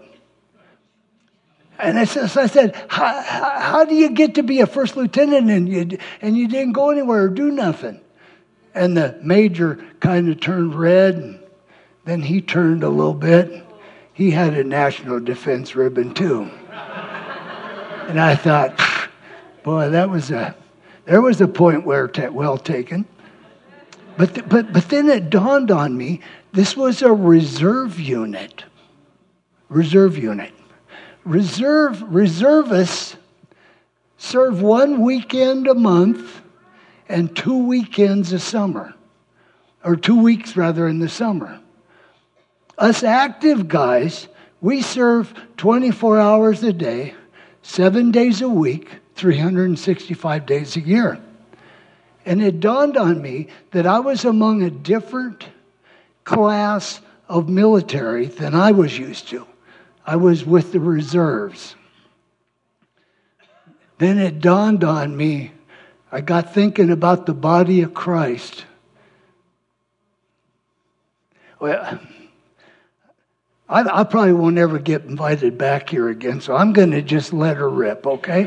And 1.78 2.00
I 2.00 2.06
said, 2.06 2.76
how, 2.88 3.22
how, 3.22 3.86
do 3.86 3.96
you 3.96 4.10
get 4.12 4.36
to 4.36 4.44
be 4.44 4.62
a 4.62 4.68
first 4.68 4.96
lieutenant 4.96 5.50
and 5.50 5.68
you, 5.68 5.98
and 6.22 6.38
you 6.38 6.48
didn't 6.48 6.74
go 6.74 6.90
anywhere 6.90 7.24
or 7.24 7.30
do 7.30 7.52
nothing? 7.52 8.00
And 8.74 8.96
the 8.96 9.20
major 9.22 9.86
kind 10.00 10.30
of 10.30 10.40
turned 10.40 10.76
red, 10.76 11.16
and 11.16 11.40
then 12.06 12.22
he 12.22 12.42
turned 12.42 12.84
a 12.84 12.90
little 12.90 13.14
bit. 13.14 13.66
He 14.14 14.32
had 14.32 14.54
a 14.54 14.64
national 14.64 15.20
defense 15.20 15.76
ribbon 15.76 16.14
too. 16.14 16.44
and 16.72 18.20
I 18.22 18.36
thought, 18.36 18.80
boy, 19.64 19.90
that 19.90 20.10
was 20.10 20.32
a, 20.32 20.56
there 21.04 21.22
was 21.22 21.42
a 21.42 21.48
point 21.48 21.86
where, 21.86 22.08
t- 22.08 22.28
well 22.28 22.58
taken. 22.58 23.06
But, 24.18 24.34
th- 24.34 24.48
but, 24.48 24.72
but 24.72 24.88
then 24.88 25.10
it 25.10 25.30
dawned 25.30 25.72
on 25.72 25.98
me 25.98 26.22
this 26.54 26.78
was 26.78 27.02
a 27.02 27.12
reserve 27.12 28.00
unit. 28.00 28.64
Reserve 29.68 30.18
unit. 30.18 30.54
Reserve, 31.26 32.04
reservists 32.04 33.18
serve 34.18 34.62
one 34.62 35.02
weekend 35.02 35.68
a 35.68 35.74
month 35.74 36.42
and 37.10 37.36
two 37.36 37.66
weekends 37.66 38.32
a 38.32 38.40
summer, 38.40 38.94
or 39.84 39.96
two 39.96 40.22
weeks 40.22 40.56
rather 40.56 40.88
in 40.88 41.00
the 41.00 41.10
summer. 41.10 41.60
Us 42.78 43.04
active 43.04 43.68
guys, 43.68 44.28
we 44.62 44.84
serve 44.84 45.34
24 45.58 46.20
hours 46.20 46.64
a 46.64 46.74
day, 46.74 47.16
seven 47.64 48.12
days 48.12 48.42
a 48.42 48.50
week, 48.50 48.90
365 49.16 50.46
days 50.46 50.76
a 50.76 50.82
year. 50.82 51.20
And 52.24 52.42
it 52.42 52.60
dawned 52.60 52.98
on 52.98 53.22
me 53.22 53.48
that 53.72 53.88
I 53.88 54.00
was 54.00 54.26
among 54.26 54.62
a 54.62 54.70
different 54.70 55.48
class 56.24 57.02
of 57.28 57.50
military 57.50 58.28
than 58.28 58.54
I 58.54 58.72
was 58.72 58.98
used 58.98 59.28
to. 59.30 59.48
I 60.06 60.18
was 60.18 60.46
with 60.46 60.72
the 60.72 60.80
reserves. 60.80 61.76
Then 63.98 64.20
it 64.20 64.40
dawned 64.40 64.84
on 64.84 65.16
me, 65.16 65.52
I 66.12 66.22
got 66.22 66.54
thinking 66.54 66.92
about 66.92 67.26
the 67.26 67.34
body 67.34 67.82
of 67.82 67.94
Christ. 67.94 68.66
Well, 71.60 72.00
I, 73.68 74.02
I 74.02 74.04
probably 74.04 74.34
won't 74.34 74.58
ever 74.58 74.78
get 74.78 75.04
invited 75.06 75.58
back 75.58 75.90
here 75.90 76.10
again, 76.10 76.40
so 76.42 76.56
I'm 76.56 76.74
going 76.74 76.92
to 76.92 77.02
just 77.02 77.34
let 77.34 77.58
her 77.58 77.70
rip, 77.70 78.06
okay? 78.06 78.44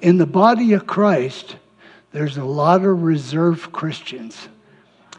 In 0.00 0.18
the 0.18 0.26
body 0.26 0.72
of 0.72 0.86
Christ, 0.86 1.56
there's 2.10 2.36
a 2.36 2.44
lot 2.44 2.84
of 2.84 3.02
reserved 3.02 3.72
Christians. 3.72 4.48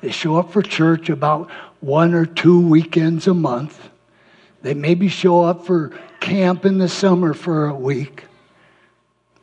They 0.04 0.12
show 0.12 0.36
up 0.36 0.52
for 0.52 0.62
church 0.62 1.10
about 1.10 1.50
one 1.80 2.14
or 2.14 2.26
two 2.26 2.60
weekends 2.60 3.26
a 3.26 3.34
month. 3.34 3.90
They 4.62 4.74
maybe 4.74 5.08
show 5.08 5.44
up 5.44 5.66
for 5.66 5.98
camp 6.20 6.66
in 6.66 6.78
the 6.78 6.90
summer 6.90 7.34
for 7.34 7.68
a 7.68 7.74
week. 7.74 8.26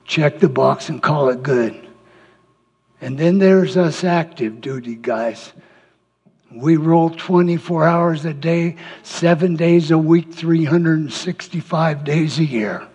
Check 0.04 0.38
the 0.38 0.50
box 0.50 0.90
and 0.90 1.02
call 1.02 1.30
it 1.30 1.42
good. 1.42 1.88
And 3.00 3.16
then 3.16 3.38
there's 3.38 3.78
us 3.78 4.04
active 4.04 4.60
duty 4.60 4.96
guys. 4.96 5.54
We 6.52 6.76
roll 6.76 7.08
24 7.08 7.86
hours 7.86 8.26
a 8.26 8.34
day, 8.34 8.76
seven 9.02 9.56
days 9.56 9.90
a 9.90 9.96
week, 9.96 10.30
365 10.30 12.04
days 12.04 12.38
a 12.38 12.44
year. 12.44 12.86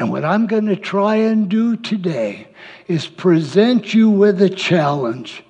And 0.00 0.10
what 0.10 0.24
I'm 0.24 0.48
going 0.48 0.66
to 0.66 0.74
try 0.74 1.14
and 1.14 1.48
do 1.48 1.76
today 1.76 2.48
is 2.88 3.06
present 3.06 3.94
you 3.94 4.10
with 4.10 4.42
a 4.42 4.50
challenge 4.50 5.44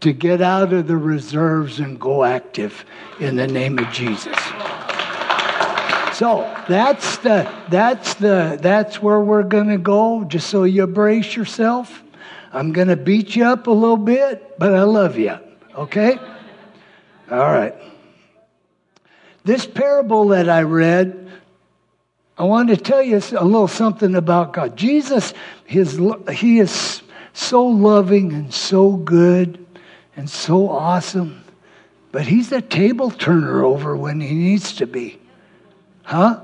to 0.00 0.12
get 0.12 0.40
out 0.40 0.72
of 0.72 0.86
the 0.86 0.96
reserves 0.96 1.80
and 1.80 1.98
go 1.98 2.24
active 2.24 2.84
in 3.20 3.36
the 3.36 3.46
name 3.46 3.78
of 3.78 3.90
Jesus. 3.90 4.36
So 6.14 6.42
that's 6.68 7.16
the 7.18 7.50
that's 7.70 8.14
the 8.14 8.58
that's 8.60 9.02
where 9.02 9.20
we're 9.20 9.42
going 9.42 9.68
to 9.68 9.78
go 9.78 10.24
just 10.24 10.48
so 10.48 10.64
you 10.64 10.86
brace 10.86 11.34
yourself. 11.34 12.02
I'm 12.52 12.72
going 12.72 12.88
to 12.88 12.96
beat 12.96 13.34
you 13.34 13.44
up 13.44 13.66
a 13.66 13.72
little 13.72 13.96
bit, 13.96 14.58
but 14.58 14.74
I 14.74 14.82
love 14.82 15.18
you. 15.18 15.36
Okay? 15.74 16.18
All 17.30 17.38
right. 17.38 17.74
This 19.42 19.66
parable 19.66 20.28
that 20.28 20.48
I 20.48 20.62
read 20.62 21.24
I 22.36 22.42
want 22.44 22.68
to 22.70 22.76
tell 22.76 23.02
you 23.02 23.16
a 23.16 23.44
little 23.44 23.68
something 23.68 24.16
about 24.16 24.54
God. 24.54 24.76
Jesus, 24.76 25.34
his, 25.66 26.00
he 26.32 26.58
is 26.58 27.02
so 27.32 27.64
loving 27.64 28.32
and 28.32 28.52
so 28.52 28.92
good 28.92 29.63
and 30.16 30.28
so 30.28 30.68
awesome, 30.68 31.44
but 32.12 32.26
he's 32.26 32.52
a 32.52 32.60
table 32.60 33.10
turner 33.10 33.64
over 33.64 33.96
when 33.96 34.20
he 34.20 34.34
needs 34.34 34.74
to 34.76 34.86
be. 34.86 35.18
Huh? 36.02 36.40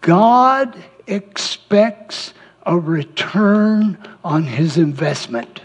God 0.00 0.76
expects 1.06 2.34
a 2.64 2.78
return 2.78 3.98
on 4.24 4.44
his 4.44 4.76
investment. 4.76 5.60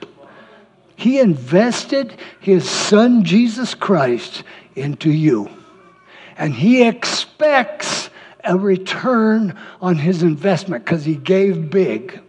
He 0.95 1.19
invested 1.19 2.17
his 2.39 2.69
son 2.69 3.23
Jesus 3.23 3.73
Christ 3.75 4.43
into 4.75 5.11
you 5.11 5.49
and 6.37 6.53
he 6.53 6.87
expects 6.87 8.09
a 8.43 8.57
return 8.57 9.57
on 9.81 9.97
his 9.97 10.23
investment 10.23 10.85
because 10.85 11.03
he 11.03 11.15
gave 11.15 11.69
big. 11.69 12.21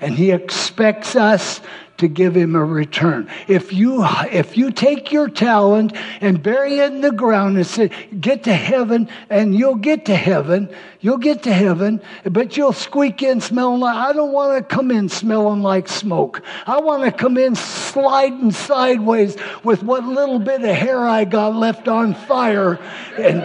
And 0.00 0.14
he 0.14 0.30
expects 0.30 1.16
us 1.16 1.60
to 1.98 2.06
give 2.06 2.36
him 2.36 2.54
a 2.54 2.64
return. 2.64 3.28
If 3.48 3.72
you, 3.72 4.04
if 4.30 4.56
you 4.56 4.70
take 4.70 5.12
your 5.12 5.28
talent 5.28 5.94
and 6.20 6.40
bury 6.42 6.78
it 6.78 6.92
in 6.92 7.00
the 7.00 7.10
ground 7.10 7.56
and 7.56 7.66
say, 7.66 7.90
get 8.20 8.44
to 8.44 8.54
heaven, 8.54 9.08
and 9.28 9.54
you'll 9.54 9.74
get 9.74 10.06
to 10.06 10.14
heaven, 10.14 10.72
you'll 11.00 11.18
get 11.18 11.42
to 11.42 11.52
heaven, 11.52 12.00
but 12.24 12.56
you'll 12.56 12.72
squeak 12.72 13.22
in 13.22 13.40
smelling 13.40 13.80
like, 13.80 13.96
I 13.96 14.12
don't 14.12 14.32
want 14.32 14.56
to 14.56 14.74
come 14.74 14.92
in 14.92 15.08
smelling 15.08 15.62
like 15.62 15.88
smoke. 15.88 16.42
I 16.66 16.78
want 16.80 17.02
to 17.02 17.10
come 17.10 17.36
in 17.36 17.56
sliding 17.56 18.52
sideways 18.52 19.36
with 19.64 19.82
what 19.82 20.04
little 20.04 20.38
bit 20.38 20.62
of 20.62 20.76
hair 20.76 21.00
I 21.04 21.24
got 21.24 21.56
left 21.56 21.88
on 21.88 22.14
fire. 22.14 22.74
And 23.18 23.42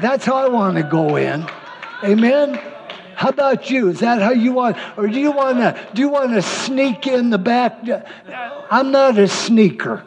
that's 0.00 0.24
how 0.24 0.36
I 0.36 0.48
want 0.48 0.78
to 0.78 0.82
go 0.82 1.16
in. 1.16 1.46
Amen. 2.02 2.71
How 3.22 3.28
about 3.28 3.70
you? 3.70 3.88
Is 3.88 4.00
that 4.00 4.20
how 4.20 4.32
you 4.32 4.52
want? 4.52 4.76
Or 4.98 5.06
do 5.06 5.20
you 5.20 5.30
want 5.30 5.58
to 5.58 5.88
do 5.94 6.02
you 6.02 6.08
want 6.08 6.32
to 6.32 6.42
sneak 6.42 7.06
in 7.06 7.30
the 7.30 7.38
back? 7.38 7.78
I'm 8.68 8.90
not 8.90 9.16
a 9.16 9.28
sneaker. 9.28 10.02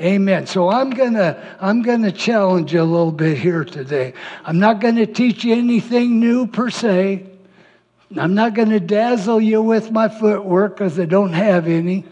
Amen. 0.00 0.46
So 0.46 0.70
I'm 0.70 0.88
gonna 0.88 1.36
I'm 1.60 1.82
gonna 1.82 2.10
challenge 2.10 2.72
you 2.72 2.80
a 2.80 2.82
little 2.82 3.12
bit 3.12 3.36
here 3.36 3.62
today. 3.62 4.14
I'm 4.46 4.58
not 4.58 4.80
gonna 4.80 5.04
teach 5.04 5.44
you 5.44 5.54
anything 5.54 6.18
new 6.18 6.46
per 6.46 6.70
se. 6.70 7.26
I'm 8.16 8.34
not 8.34 8.54
gonna 8.54 8.80
dazzle 8.80 9.42
you 9.42 9.60
with 9.60 9.90
my 9.90 10.08
footwork 10.08 10.76
because 10.76 10.98
I 10.98 11.04
don't 11.04 11.34
have 11.34 11.68
any. 11.68 12.06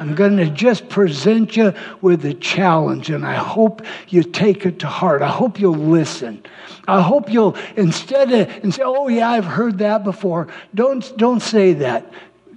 I'm 0.00 0.14
going 0.14 0.36
to 0.38 0.50
just 0.50 0.88
present 0.88 1.56
you 1.56 1.72
with 2.00 2.24
a 2.24 2.34
challenge, 2.34 3.10
and 3.10 3.24
I 3.24 3.34
hope 3.34 3.82
you 4.08 4.22
take 4.22 4.66
it 4.66 4.78
to 4.80 4.86
heart. 4.86 5.22
I 5.22 5.28
hope 5.28 5.60
you'll 5.60 5.74
listen. 5.74 6.44
I 6.86 7.00
hope 7.00 7.30
you'll, 7.30 7.56
instead 7.76 8.32
of 8.32 8.48
and 8.62 8.74
say, 8.74 8.82
oh, 8.84 9.08
yeah, 9.08 9.30
I've 9.30 9.44
heard 9.44 9.78
that 9.78 10.04
before, 10.04 10.48
don't, 10.74 11.16
don't 11.16 11.40
say 11.40 11.74
that. 11.74 12.12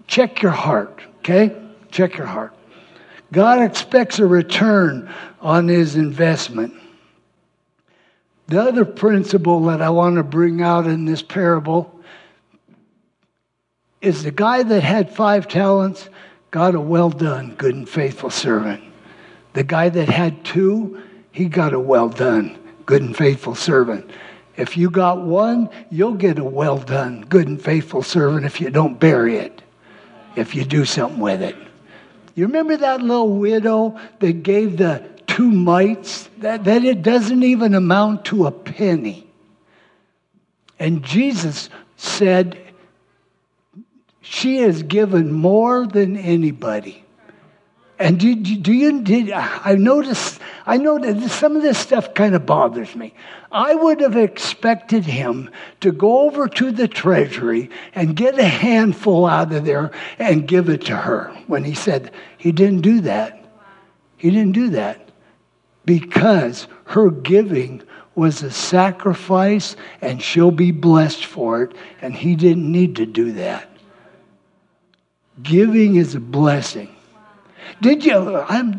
Check 0.07 0.41
your 0.41 0.51
heart, 0.51 1.01
okay? 1.19 1.55
Check 1.91 2.17
your 2.17 2.27
heart. 2.27 2.53
God 3.31 3.61
expects 3.61 4.19
a 4.19 4.25
return 4.25 5.13
on 5.41 5.67
his 5.67 5.95
investment. 5.95 6.73
The 8.47 8.61
other 8.61 8.85
principle 8.85 9.65
that 9.65 9.81
I 9.81 9.89
want 9.89 10.15
to 10.15 10.23
bring 10.23 10.61
out 10.61 10.87
in 10.87 11.05
this 11.05 11.21
parable 11.21 11.93
is 14.01 14.23
the 14.23 14.31
guy 14.31 14.63
that 14.63 14.81
had 14.81 15.13
five 15.13 15.47
talents 15.47 16.09
got 16.51 16.75
a 16.75 16.79
well 16.79 17.09
done, 17.09 17.55
good 17.55 17.75
and 17.75 17.89
faithful 17.89 18.29
servant. 18.29 18.83
The 19.53 19.63
guy 19.63 19.89
that 19.89 20.09
had 20.09 20.43
two, 20.45 21.01
he 21.31 21.45
got 21.45 21.73
a 21.73 21.79
well 21.79 22.09
done, 22.09 22.57
good 22.85 23.01
and 23.01 23.15
faithful 23.15 23.55
servant. 23.55 24.09
If 24.55 24.75
you 24.75 24.89
got 24.89 25.21
one, 25.21 25.69
you'll 25.91 26.15
get 26.15 26.39
a 26.39 26.43
well 26.43 26.77
done, 26.77 27.21
good 27.21 27.47
and 27.47 27.61
faithful 27.61 28.01
servant 28.01 28.45
if 28.45 28.59
you 28.59 28.69
don't 28.69 28.99
bury 28.99 29.37
it, 29.37 29.61
if 30.35 30.55
you 30.55 30.65
do 30.65 30.85
something 30.85 31.19
with 31.19 31.41
it. 31.41 31.55
You 32.33 32.45
remember 32.45 32.77
that 32.77 33.01
little 33.01 33.35
widow 33.35 33.99
that 34.19 34.43
gave 34.43 34.77
the 34.77 35.03
two 35.25 35.51
mites? 35.51 36.29
That, 36.37 36.63
that 36.65 36.83
it 36.83 37.01
doesn't 37.01 37.43
even 37.43 37.73
amount 37.73 38.25
to 38.25 38.45
a 38.45 38.51
penny. 38.51 39.27
And 40.79 41.03
Jesus 41.03 41.69
said, 41.95 42.59
she 44.29 44.57
has 44.57 44.83
given 44.83 45.31
more 45.31 45.87
than 45.87 46.17
anybody. 46.17 47.03
And 47.97 48.19
do, 48.19 48.35
do 48.35 48.73
you, 48.73 49.01
did, 49.01 49.31
I 49.31 49.75
noticed, 49.75 50.39
I 50.65 50.77
know 50.77 50.99
that 50.99 51.29
some 51.29 51.55
of 51.55 51.63
this 51.63 51.79
stuff 51.79 52.13
kind 52.13 52.35
of 52.35 52.45
bothers 52.45 52.95
me. 52.95 53.13
I 53.51 53.73
would 53.73 54.01
have 54.01 54.17
expected 54.17 55.05
him 55.05 55.49
to 55.79 55.91
go 55.91 56.19
over 56.19 56.47
to 56.47 56.71
the 56.71 56.87
treasury 56.87 57.71
and 57.95 58.15
get 58.15 58.37
a 58.37 58.43
handful 58.43 59.25
out 59.25 59.53
of 59.53 59.65
there 59.65 59.91
and 60.19 60.47
give 60.47 60.69
it 60.69 60.85
to 60.85 60.95
her 60.95 61.29
when 61.47 61.63
he 61.63 61.73
said 61.73 62.11
he 62.37 62.51
didn't 62.51 62.81
do 62.81 63.01
that. 63.01 63.45
He 64.17 64.29
didn't 64.29 64.51
do 64.51 64.69
that 64.71 65.09
because 65.85 66.67
her 66.85 67.09
giving 67.09 67.81
was 68.13 68.43
a 68.43 68.51
sacrifice 68.51 69.75
and 70.01 70.21
she'll 70.21 70.51
be 70.51 70.71
blessed 70.71 71.25
for 71.25 71.63
it, 71.63 71.75
and 72.01 72.13
he 72.13 72.35
didn't 72.35 72.69
need 72.69 72.95
to 72.97 73.05
do 73.05 73.31
that. 73.31 73.66
Giving 75.43 75.95
is 75.95 76.15
a 76.15 76.19
blessing. 76.19 76.95
Did 77.81 78.03
you? 78.05 78.37
I'm, 78.37 78.73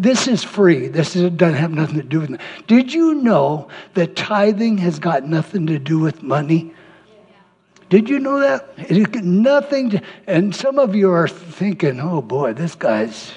this 0.00 0.28
is 0.28 0.44
free. 0.44 0.88
This 0.88 1.16
is, 1.16 1.30
doesn't 1.32 1.56
have 1.56 1.72
nothing 1.72 1.96
to 1.96 2.02
do 2.02 2.20
with 2.20 2.30
it. 2.32 2.40
Did 2.66 2.92
you 2.92 3.14
know 3.14 3.68
that 3.94 4.14
tithing 4.14 4.78
has 4.78 4.98
got 4.98 5.24
nothing 5.24 5.66
to 5.66 5.78
do 5.78 5.98
with 5.98 6.22
money? 6.22 6.72
Did 7.88 8.08
you 8.08 8.18
know 8.18 8.40
that? 8.40 8.68
It 8.76 9.24
nothing 9.24 9.90
to, 9.90 10.02
and 10.26 10.54
some 10.54 10.78
of 10.78 10.94
you 10.94 11.10
are 11.10 11.28
thinking, 11.28 12.00
oh 12.00 12.20
boy, 12.20 12.52
this 12.52 12.74
guy's 12.74 13.32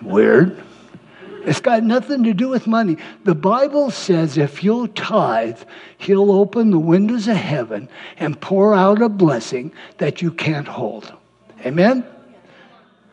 weird. 0.00 0.60
It's 1.42 1.60
got 1.60 1.82
nothing 1.82 2.24
to 2.24 2.34
do 2.34 2.48
with 2.48 2.66
money. 2.66 2.96
The 3.24 3.34
Bible 3.34 3.90
says 3.90 4.36
if 4.36 4.62
you'll 4.62 4.88
tithe, 4.88 5.60
He'll 5.98 6.30
open 6.32 6.70
the 6.70 6.78
windows 6.78 7.28
of 7.28 7.36
heaven 7.36 7.88
and 8.18 8.40
pour 8.40 8.74
out 8.74 9.00
a 9.00 9.08
blessing 9.08 9.72
that 9.98 10.20
you 10.20 10.32
can't 10.32 10.68
hold. 10.68 11.12
Amen? 11.64 12.04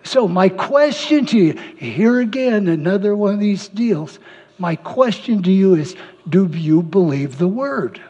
So, 0.04 0.27
my 0.27 0.50
question 0.50 1.25
to 1.27 1.38
you 1.38 1.54
here 1.77 2.20
again, 2.20 2.68
another 2.68 3.16
one 3.16 3.34
of 3.34 3.39
these 3.39 3.68
deals. 3.68 4.20
My 4.58 4.75
question 4.75 5.44
to 5.44 5.51
you 5.51 5.75
is 5.75 5.96
do 6.27 6.48
you 6.48 6.82
believe 6.82 7.38
the 7.38 7.48
word? 7.48 8.01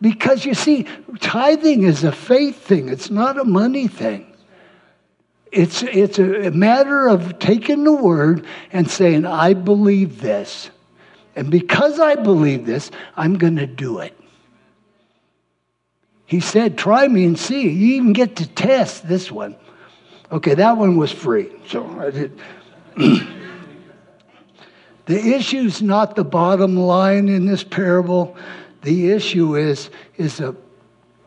Because 0.00 0.44
you 0.46 0.54
see, 0.54 0.86
tithing 1.20 1.82
is 1.82 2.04
a 2.04 2.12
faith 2.12 2.56
thing, 2.56 2.88
it's 2.88 3.10
not 3.10 3.38
a 3.38 3.44
money 3.44 3.88
thing. 3.88 4.26
It's, 5.52 5.82
it's 5.82 6.18
a 6.18 6.50
matter 6.52 7.08
of 7.08 7.38
taking 7.40 7.82
the 7.84 7.92
word 7.92 8.46
and 8.72 8.88
saying, 8.88 9.26
I 9.26 9.54
believe 9.54 10.20
this. 10.20 10.70
And 11.34 11.50
because 11.50 11.98
I 11.98 12.14
believe 12.14 12.66
this, 12.66 12.90
I'm 13.16 13.36
going 13.36 13.56
to 13.56 13.66
do 13.66 13.98
it. 13.98 14.16
He 16.30 16.38
said, 16.38 16.78
Try 16.78 17.08
me 17.08 17.24
and 17.24 17.36
see. 17.36 17.68
You 17.68 17.96
even 17.96 18.12
get 18.12 18.36
to 18.36 18.46
test 18.46 19.08
this 19.08 19.32
one. 19.32 19.56
Okay, 20.30 20.54
that 20.54 20.76
one 20.76 20.96
was 20.96 21.10
free. 21.10 21.50
So 21.66 21.84
I 21.98 22.12
did. 22.12 22.40
the 25.06 25.34
issue 25.34 25.62
is 25.62 25.82
not 25.82 26.14
the 26.14 26.22
bottom 26.22 26.76
line 26.76 27.28
in 27.28 27.46
this 27.46 27.64
parable. 27.64 28.36
The 28.82 29.10
issue 29.10 29.56
is, 29.56 29.90
is 30.18 30.38
a 30.38 30.54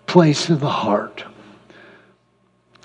place 0.06 0.50
of 0.50 0.62
the 0.62 0.70
heart. 0.70 1.26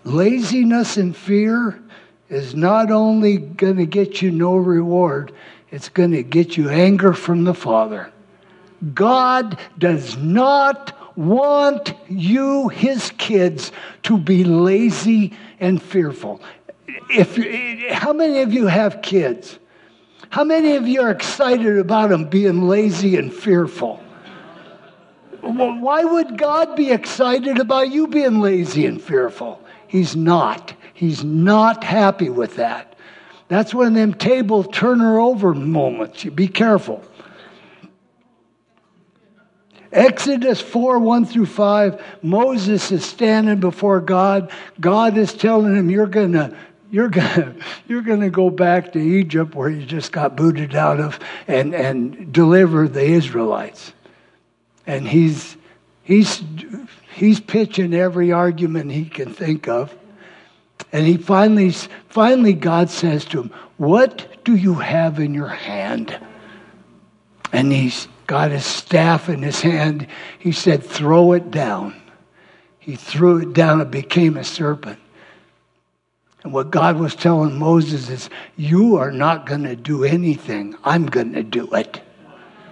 Laziness 0.02 0.96
and 0.96 1.16
fear 1.16 1.80
is 2.28 2.52
not 2.52 2.90
only 2.90 3.36
going 3.36 3.76
to 3.76 3.86
get 3.86 4.20
you 4.20 4.32
no 4.32 4.56
reward, 4.56 5.32
it's 5.70 5.88
going 5.88 6.10
to 6.10 6.24
get 6.24 6.56
you 6.56 6.68
anger 6.68 7.12
from 7.12 7.44
the 7.44 7.54
Father. 7.54 8.10
God 8.92 9.56
does 9.78 10.16
not 10.16 10.97
want 11.18 11.94
you, 12.08 12.68
his 12.68 13.10
kids, 13.18 13.72
to 14.04 14.16
be 14.16 14.44
lazy 14.44 15.32
and 15.58 15.82
fearful. 15.82 16.40
If, 17.10 17.36
how 17.92 18.12
many 18.12 18.40
of 18.42 18.52
you 18.52 18.68
have 18.68 19.02
kids? 19.02 19.58
How 20.30 20.44
many 20.44 20.76
of 20.76 20.86
you 20.86 21.02
are 21.02 21.10
excited 21.10 21.76
about 21.78 22.10
them 22.10 22.26
being 22.26 22.68
lazy 22.68 23.16
and 23.16 23.34
fearful? 23.34 23.96
Why 25.40 26.04
would 26.04 26.38
God 26.38 26.76
be 26.76 26.92
excited 26.92 27.58
about 27.58 27.90
you 27.90 28.06
being 28.06 28.40
lazy 28.40 28.86
and 28.86 29.02
fearful? 29.02 29.60
He's 29.88 30.14
not. 30.14 30.74
He's 30.94 31.24
not 31.24 31.82
happy 31.82 32.28
with 32.28 32.56
that. 32.56 32.94
That's 33.48 33.74
one 33.74 33.88
of 33.88 33.94
them 33.94 34.14
table 34.14 34.62
turner 34.62 35.18
over 35.18 35.54
moments. 35.54 36.24
You 36.24 36.30
be 36.30 36.48
careful. 36.48 37.02
Exodus 39.92 40.60
4 40.60 40.98
1 40.98 41.24
through 41.26 41.46
5, 41.46 42.02
Moses 42.22 42.92
is 42.92 43.04
standing 43.04 43.60
before 43.60 44.00
God. 44.00 44.50
God 44.80 45.16
is 45.16 45.32
telling 45.32 45.76
him, 45.76 45.90
You're 45.90 46.06
going 46.06 46.32
to. 46.32 46.56
You're 46.90 47.10
gonna, 47.10 47.54
you're 47.86 48.00
gonna 48.00 48.30
go 48.30 48.48
back 48.48 48.94
to 48.94 48.98
Egypt 48.98 49.54
where 49.54 49.68
you 49.68 49.84
just 49.84 50.10
got 50.10 50.36
booted 50.36 50.74
out 50.74 51.00
of 51.00 51.18
and, 51.46 51.74
and 51.74 52.32
deliver 52.32 52.88
the 52.88 53.04
Israelites. 53.04 53.92
And 54.86 55.06
he's, 55.06 55.58
he's, 56.02 56.42
he's 57.14 57.40
pitching 57.40 57.92
every 57.92 58.32
argument 58.32 58.90
he 58.90 59.04
can 59.04 59.34
think 59.34 59.68
of. 59.68 59.94
And 60.92 61.06
he 61.06 61.18
finally, 61.18 61.72
finally, 62.08 62.54
God 62.54 62.88
says 62.88 63.26
to 63.26 63.42
him, 63.42 63.50
What 63.76 64.42
do 64.44 64.56
you 64.56 64.74
have 64.74 65.18
in 65.18 65.34
your 65.34 65.48
hand? 65.48 66.18
And 67.52 67.70
he's 67.70 68.08
got 68.28 68.52
his 68.52 68.64
staff 68.64 69.28
in 69.28 69.42
his 69.42 69.60
hand. 69.62 70.06
He 70.38 70.52
said, 70.52 70.84
Throw 70.84 71.32
it 71.32 71.50
down. 71.50 72.00
He 72.78 72.94
threw 72.94 73.38
it 73.38 73.52
down, 73.52 73.80
it 73.80 73.90
became 73.90 74.36
a 74.36 74.44
serpent. 74.44 75.00
And 76.44 76.52
what 76.52 76.70
God 76.70 76.98
was 76.98 77.16
telling 77.16 77.58
Moses 77.58 78.08
is, 78.08 78.30
You 78.54 78.96
are 78.96 79.10
not 79.10 79.46
going 79.46 79.64
to 79.64 79.74
do 79.74 80.04
anything. 80.04 80.76
I'm 80.84 81.06
going 81.06 81.32
to 81.32 81.42
do 81.42 81.74
it. 81.74 82.00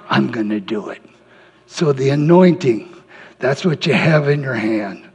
I'm 0.08 0.30
going 0.30 0.50
to 0.50 0.60
do 0.60 0.90
it. 0.90 1.02
So 1.66 1.92
the 1.92 2.10
anointing, 2.10 2.94
that's 3.40 3.64
what 3.64 3.86
you 3.86 3.94
have 3.94 4.28
in 4.28 4.42
your 4.42 4.54
hand. 4.54 5.08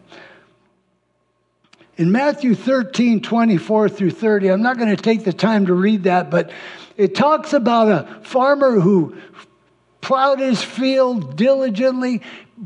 In 1.97 2.12
Matthew 2.12 2.56
13, 2.56 3.21
24 3.21 3.89
through 3.89 4.12
30, 4.12 4.49
I'm 4.49 4.63
not 4.63 4.77
going 4.77 4.95
to 4.95 5.01
take 5.01 5.23
the 5.23 5.34
time 5.34 5.67
to 5.67 5.73
read 5.75 6.04
that, 6.04 6.32
but 6.32 6.51
it 6.97 7.13
talks 7.13 7.54
about 7.54 7.88
a 7.89 8.21
farmer 8.23 8.80
who 8.80 9.15
plowed 10.02 10.40
his 10.40 10.62
field 10.62 11.36
diligently, 11.36 12.22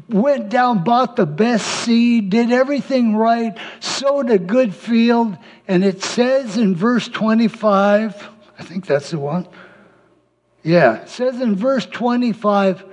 went 0.10 0.50
down, 0.50 0.84
bought 0.84 1.15
the 1.15 1.26
best 1.26 1.65
seed, 1.65 2.30
did 2.30 2.52
everything 2.52 3.15
right, 3.15 3.58
sowed 3.80 4.30
a 4.30 4.39
good 4.39 4.74
field. 4.74 5.38
And 5.67 5.84
it 5.84 6.04
says 6.04 6.58
in 6.58 6.76
verse 6.76 7.08
25, 7.08 8.30
I 8.58 8.63
think 8.63 8.86
that's 8.86 9.12
the 9.12 9.19
one. 9.19 9.48
Yeah, 10.63 11.02
it 11.02 11.10
says 11.10 11.39
in 11.41 11.56
verse 11.56 11.86
25, 11.86 12.84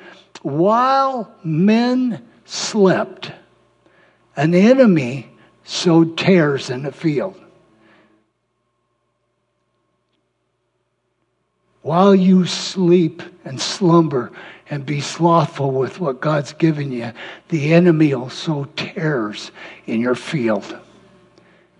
while 0.42 1.34
men 1.42 2.26
slept, 2.44 3.32
an 4.36 4.54
enemy 4.54 5.30
sowed 5.64 6.18
tares 6.18 6.68
in 6.68 6.82
the 6.82 6.92
field. 6.92 7.40
While 11.82 12.14
you 12.14 12.46
sleep 12.46 13.22
and 13.44 13.60
slumber 13.60 14.32
and 14.70 14.86
be 14.86 15.00
slothful 15.00 15.72
with 15.72 16.00
what 16.00 16.20
God's 16.20 16.52
given 16.52 16.92
you, 16.92 17.12
the 17.48 17.74
enemy 17.74 18.14
will 18.14 18.30
sow 18.30 18.64
tares 18.76 19.50
in 19.86 20.00
your 20.00 20.14
field. 20.14 20.78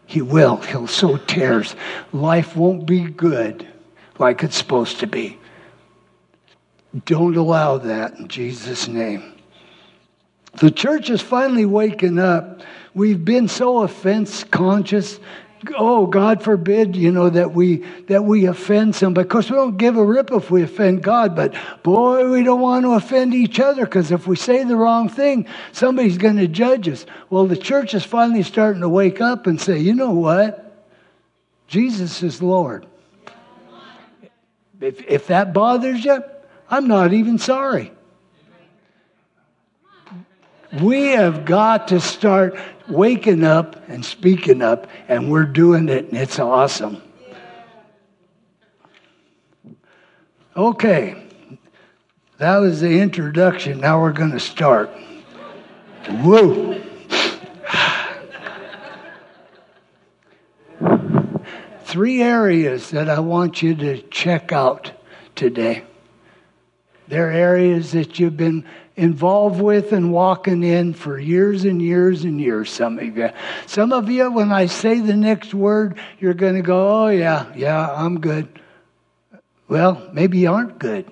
He 0.06 0.20
will. 0.20 0.56
He'll 0.56 0.88
sow 0.88 1.16
tares. 1.16 1.74
Life 2.12 2.56
won't 2.56 2.84
be 2.84 3.04
good 3.04 3.66
like 4.18 4.42
it's 4.42 4.56
supposed 4.56 5.00
to 5.00 5.06
be. 5.06 5.38
Don't 7.06 7.36
allow 7.36 7.78
that 7.78 8.18
in 8.18 8.28
Jesus' 8.28 8.88
name. 8.88 9.32
The 10.58 10.70
church 10.70 11.08
is 11.08 11.22
finally 11.22 11.64
waking 11.64 12.18
up. 12.18 12.60
We've 12.92 13.24
been 13.24 13.48
so 13.48 13.78
offense 13.84 14.44
conscious. 14.44 15.18
Oh, 15.77 16.07
God 16.07 16.42
forbid, 16.42 16.96
you 16.96 17.12
know, 17.12 17.31
that 17.31 17.53
we 17.53 17.85
that 18.09 18.25
we 18.25 18.46
offend 18.46 18.96
somebody. 18.96 19.27
Of 19.27 19.31
course, 19.31 19.51
we 19.51 19.57
don't 19.57 19.77
give 19.77 19.96
a 19.96 20.05
rip 20.05 20.33
if 20.33 20.51
we 20.51 20.62
offend 20.62 21.03
God, 21.03 21.37
but 21.37 21.55
boy, 21.85 22.29
we 22.31 22.42
don't 22.42 22.61
want 22.61 22.85
to 22.85 22.92
offend 22.92 23.33
each 23.33 23.61
other 23.61 23.85
because 23.85 24.11
if 24.11 24.27
we 24.27 24.35
say 24.35 24.64
the 24.64 24.77
wrong 24.77 25.09
thing, 25.09 25.46
somebody's 25.70 26.18
going 26.18 26.37
to 26.37 26.48
judge 26.48 26.88
us. 26.88 27.07
Well, 27.31 27.46
the 27.46 27.57
church 27.57 27.94
is 27.94 28.05
finally 28.05 28.42
starting 28.42 28.81
to 28.83 28.88
wake 28.88 29.20
up 29.20 29.46
and 29.46 29.61
say, 29.61 29.79
you 29.79 29.94
know 29.94 30.11
what? 30.11 30.87
Jesus 31.68 32.22
is 32.22 32.42
Lord. 32.42 32.87
If, 34.81 35.01
if 35.07 35.29
that 35.29 35.53
bothers 35.53 36.05
you, 36.05 36.25
I'm 36.68 36.88
not 36.88 37.12
even 37.12 37.38
sorry. 37.38 37.92
We 40.80 41.08
have 41.08 41.44
got 41.44 41.88
to 41.88 42.00
start 42.00 42.56
waking 42.88 43.44
up 43.44 43.88
and 43.88 44.04
speaking 44.04 44.62
up, 44.62 44.87
and 45.06 45.30
we're 45.30 45.44
doing 45.44 45.88
it, 45.88 46.06
and 46.06 46.16
it's 46.16 46.38
awesome. 46.38 47.02
Okay, 50.56 51.22
that 52.38 52.58
was 52.58 52.80
the 52.80 53.00
introduction. 53.00 53.80
Now 53.80 54.00
we're 54.00 54.12
going 54.12 54.32
to 54.32 54.40
start. 54.40 54.90
Whoa. 56.08 56.80
Three 61.85 62.22
areas 62.22 62.90
that 62.90 63.11
I 63.11 63.20
want 63.20 63.62
you 63.62 63.74
to 63.74 64.00
check 64.08 64.52
out 64.52 64.92
today. 65.35 65.85
They're 67.08 67.30
areas 67.30 67.92
that 67.92 68.18
you've 68.18 68.37
been 68.38 68.64
involved 68.96 69.61
with 69.61 69.92
and 69.92 70.12
walking 70.12 70.62
in 70.62 70.92
for 70.92 71.18
years 71.18 71.64
and 71.64 71.81
years 71.81 72.24
and 72.24 72.40
years, 72.40 72.70
some 72.70 72.98
of 72.98 73.16
you. 73.16 73.31
Some 73.66 73.92
of 73.92 74.11
you, 74.11 74.31
when 74.31 74.52
I 74.52 74.66
say 74.66 75.00
the 75.00 75.16
next 75.16 75.55
word, 75.55 75.98
you're 76.20 76.35
going 76.35 76.55
to 76.55 76.62
go, 76.62 77.05
oh, 77.05 77.09
yeah, 77.09 77.50
yeah, 77.57 77.90
I'm 77.90 78.20
good. 78.20 78.61
Well, 79.68 80.11
maybe 80.12 80.38
you 80.38 80.52
aren't 80.52 80.78
good. 80.78 81.11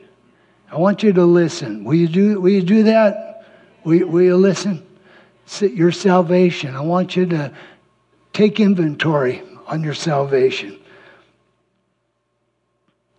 I 0.71 0.77
want 0.77 1.03
you 1.03 1.13
to 1.15 1.25
listen. 1.25 1.85
Will 1.85 1.95
you 1.95 2.09
do, 2.09 2.41
will 2.41 2.51
you 2.51 2.63
do 2.63 2.83
that? 2.85 3.47
Will, 3.85 4.07
will 4.07 4.23
you 4.23 4.37
listen? 4.37 4.87
Your 5.61 5.91
salvation. 5.91 6.77
I 6.77 6.81
want 6.83 7.17
you 7.17 7.27
to 7.27 7.53
take 8.33 8.61
inventory 8.61 9.43
on 9.67 9.83
your 9.83 9.95
salvation. 9.95 10.79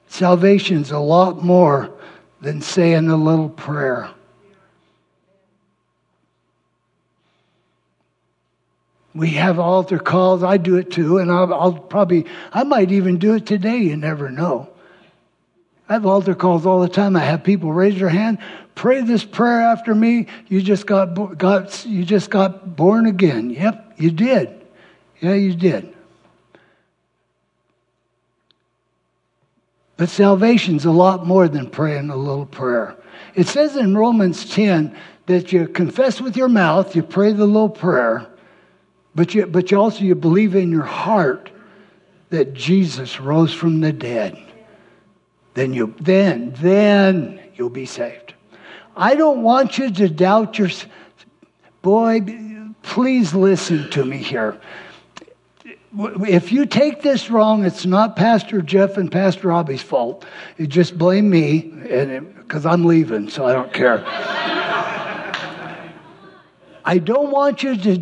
Salvation's 0.08 0.92
a 0.92 1.00
lot 1.00 1.44
more 1.44 1.90
than 2.42 2.62
saying 2.62 3.10
a 3.10 3.18
little 3.18 3.50
prayer. 3.50 4.10
We 9.14 9.32
have 9.32 9.60
altar 9.60 10.00
calls. 10.00 10.44
I 10.44 10.58
do 10.58 10.78
it 10.78 10.92
too, 10.92 11.18
and 11.18 11.32
I'll, 11.32 11.54
I'll, 11.54 11.74
probably, 11.74 12.26
I 12.54 12.64
might 12.64 12.92
even 12.92 13.18
do 13.18 13.34
it 13.34 13.46
today. 13.46 13.78
You 13.78 13.98
never 13.98 14.30
know. 14.30 14.70
I 15.90 15.94
have 15.94 16.06
altar 16.06 16.36
calls 16.36 16.66
all 16.66 16.80
the 16.80 16.88
time. 16.88 17.18
I 17.18 17.20
have 17.20 17.44
people 17.44 17.74
raise 17.74 18.00
their 18.00 18.08
hand, 18.08 18.38
pray 18.76 19.02
this 19.02 19.26
prayer 19.26 19.62
after 19.62 19.94
me. 19.94 20.28
You 20.48 20.62
just 20.62 20.88
got, 20.88 21.38
got 21.38 21.86
you 21.86 22.06
just 22.06 22.30
got 22.30 22.78
born 22.78 23.06
again. 23.06 23.50
Yep, 23.50 23.96
you 23.98 24.12
did. 24.12 24.62
Yeah, 25.20 25.34
you 25.34 25.54
did. 25.54 25.94
But 29.98 30.10
salvation's 30.10 30.86
a 30.86 30.92
lot 30.92 31.28
more 31.28 31.48
than 31.48 31.70
praying 31.70 32.10
a 32.10 32.16
little 32.16 32.48
prayer. 32.48 32.96
It 33.36 33.48
says 33.48 33.76
in 33.76 33.96
Romans 33.96 34.50
10 34.50 34.98
that 35.28 35.52
you 35.52 35.68
confess 35.68 36.20
with 36.20 36.36
your 36.36 36.48
mouth, 36.48 36.96
you 36.96 37.04
pray 37.04 37.34
the 37.34 37.46
little 37.46 37.70
prayer, 37.70 38.26
but 39.16 39.34
you, 39.34 39.46
but 39.46 39.72
you 39.72 39.78
also 39.78 40.04
you 40.04 40.16
believe 40.16 40.56
in 40.56 40.72
your 40.72 40.84
heart 40.84 41.52
that 42.30 42.54
Jesus 42.54 43.20
rose 43.20 43.54
from 43.54 43.82
the 43.82 43.92
dead. 43.92 44.38
Then 45.54 45.74
you 45.74 45.94
then 46.00 46.54
then 46.58 47.42
you'll 47.56 47.70
be 47.70 47.86
saved. 47.86 48.34
I 48.96 49.16
don't 49.16 49.44
want 49.44 49.78
you 49.78 49.92
to 49.92 50.10
doubt 50.10 50.58
your 50.58 50.70
boy. 51.82 52.22
Please 52.84 53.34
listen 53.34 53.90
to 53.92 54.06
me 54.06 54.18
here. 54.18 54.60
If 55.94 56.54
you 56.54 56.66
take 56.66 57.02
this 57.02 57.30
wrong, 57.30 57.66
it's 57.66 57.86
not 57.86 58.16
Pastor 58.16 58.62
Jeff 58.62 58.96
and 58.96 59.12
Pastor 59.12 59.50
Robbie's 59.50 59.82
fault. 59.82 60.26
You 60.58 60.66
just 60.66 60.98
blame 60.98 61.30
me, 61.30 61.70
and 61.90 62.34
because 62.36 62.66
I'm 62.66 62.86
leaving, 62.86 63.30
so 63.30 63.46
I 63.46 63.52
don't 63.52 63.74
care. 63.74 64.60
I 66.84 66.98
don't 66.98 67.32
want 67.32 67.64
you 67.64 67.76
to, 67.78 67.98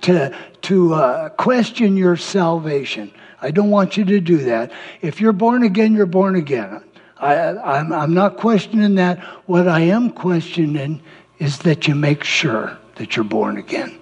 to, 0.00 0.36
to 0.62 0.94
uh, 0.94 1.28
question 1.30 1.96
your 1.96 2.16
salvation. 2.16 3.12
I 3.40 3.50
don't 3.50 3.70
want 3.70 3.96
you 3.96 4.04
to 4.04 4.20
do 4.20 4.38
that. 4.38 4.72
If 5.02 5.20
you're 5.20 5.32
born 5.32 5.62
again, 5.62 5.94
you're 5.94 6.06
born 6.06 6.36
again. 6.36 6.82
I, 7.18 7.34
I'm, 7.56 7.92
I'm 7.92 8.14
not 8.14 8.36
questioning 8.36 8.96
that. 8.96 9.22
What 9.46 9.68
I 9.68 9.80
am 9.80 10.10
questioning 10.10 11.02
is 11.38 11.58
that 11.58 11.86
you 11.88 11.94
make 11.94 12.24
sure 12.24 12.76
that 12.96 13.16
you're 13.16 13.24
born 13.24 13.56
again. 13.56 13.98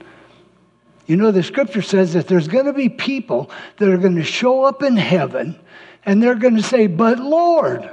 You 1.07 1.17
know, 1.17 1.31
the 1.31 1.43
scripture 1.43 1.83
says 1.83 2.13
that 2.13 2.29
there's 2.29 2.49
going 2.49 2.67
to 2.67 2.73
be 2.73 2.89
people 2.89 3.51
that 3.79 3.89
are 3.89 3.99
going 3.99 4.17
to 4.17 4.25
show 4.25 4.65
up 4.65 4.83
in 4.83 4.97
heaven 4.97 5.59
and 6.05 6.23
they're 6.23 6.35
going 6.35 6.57
to 6.57 6.63
say, 6.63 6.87
But 6.87 7.19
Lord, 7.19 7.89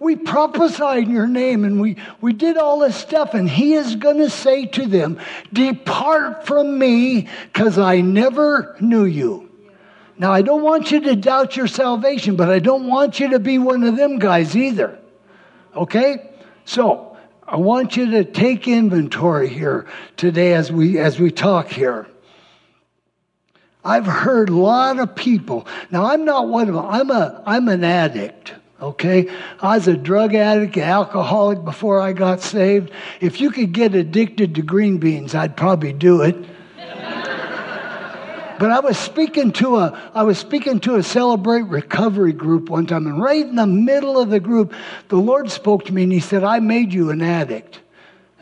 we 0.00 0.16
prophesied 0.16 1.04
in 1.04 1.10
your 1.10 1.26
name 1.26 1.64
and 1.64 1.80
we, 1.80 1.96
we 2.20 2.32
did 2.32 2.56
all 2.56 2.80
this 2.80 2.96
stuff. 2.96 3.34
And 3.34 3.48
he 3.48 3.74
is 3.74 3.94
going 3.96 4.18
to 4.18 4.30
say 4.30 4.66
to 4.66 4.86
them, 4.86 5.20
Depart 5.52 6.46
from 6.46 6.78
me 6.78 7.28
because 7.52 7.78
I 7.78 8.00
never 8.00 8.76
knew 8.80 9.04
you. 9.04 9.48
Now, 10.18 10.32
I 10.32 10.42
don't 10.42 10.62
want 10.62 10.90
you 10.90 11.00
to 11.00 11.16
doubt 11.16 11.56
your 11.56 11.66
salvation, 11.66 12.36
but 12.36 12.50
I 12.50 12.58
don't 12.58 12.88
want 12.88 13.20
you 13.20 13.30
to 13.30 13.38
be 13.38 13.58
one 13.58 13.84
of 13.84 13.96
them 13.96 14.18
guys 14.18 14.56
either. 14.56 14.98
Okay? 15.74 16.30
So, 16.64 17.16
I 17.46 17.56
want 17.56 17.96
you 17.96 18.10
to 18.12 18.24
take 18.24 18.68
inventory 18.68 19.48
here 19.48 19.86
today 20.16 20.52
as 20.54 20.70
we, 20.70 20.98
as 20.98 21.18
we 21.18 21.30
talk 21.30 21.68
here. 21.68 22.06
I've 23.84 24.06
heard 24.06 24.50
a 24.50 24.54
lot 24.54 24.98
of 24.98 25.14
people. 25.14 25.66
Now, 25.90 26.04
I'm 26.04 26.24
not 26.24 26.48
one 26.48 26.68
of 26.68 26.74
them. 26.74 26.84
I'm, 26.86 27.10
a, 27.10 27.42
I'm 27.46 27.68
an 27.68 27.82
addict. 27.82 28.52
Okay? 28.80 29.30
I 29.60 29.76
was 29.76 29.88
a 29.88 29.96
drug 29.96 30.34
addict, 30.34 30.76
alcoholic 30.76 31.64
before 31.64 32.00
I 32.00 32.12
got 32.12 32.40
saved. 32.40 32.90
If 33.20 33.40
you 33.40 33.50
could 33.50 33.72
get 33.72 33.94
addicted 33.94 34.54
to 34.54 34.62
green 34.62 34.98
beans, 34.98 35.34
I'd 35.34 35.56
probably 35.56 35.92
do 35.92 36.22
it. 36.22 36.36
but 38.58 38.70
I 38.70 38.80
was 38.80 38.98
speaking 38.98 39.52
to 39.52 39.76
a 39.76 40.10
I 40.14 40.22
was 40.22 40.38
speaking 40.38 40.80
to 40.80 40.96
a 40.96 41.02
celebrate 41.02 41.62
recovery 41.62 42.32
group 42.32 42.70
one 42.70 42.86
time, 42.86 43.06
and 43.06 43.20
right 43.20 43.44
in 43.44 43.56
the 43.56 43.66
middle 43.66 44.18
of 44.18 44.30
the 44.30 44.40
group, 44.40 44.72
the 45.08 45.16
Lord 45.16 45.50
spoke 45.50 45.84
to 45.86 45.92
me 45.92 46.04
and 46.04 46.12
he 46.12 46.20
said, 46.20 46.42
I 46.42 46.60
made 46.60 46.94
you 46.94 47.10
an 47.10 47.20
addict. 47.20 47.80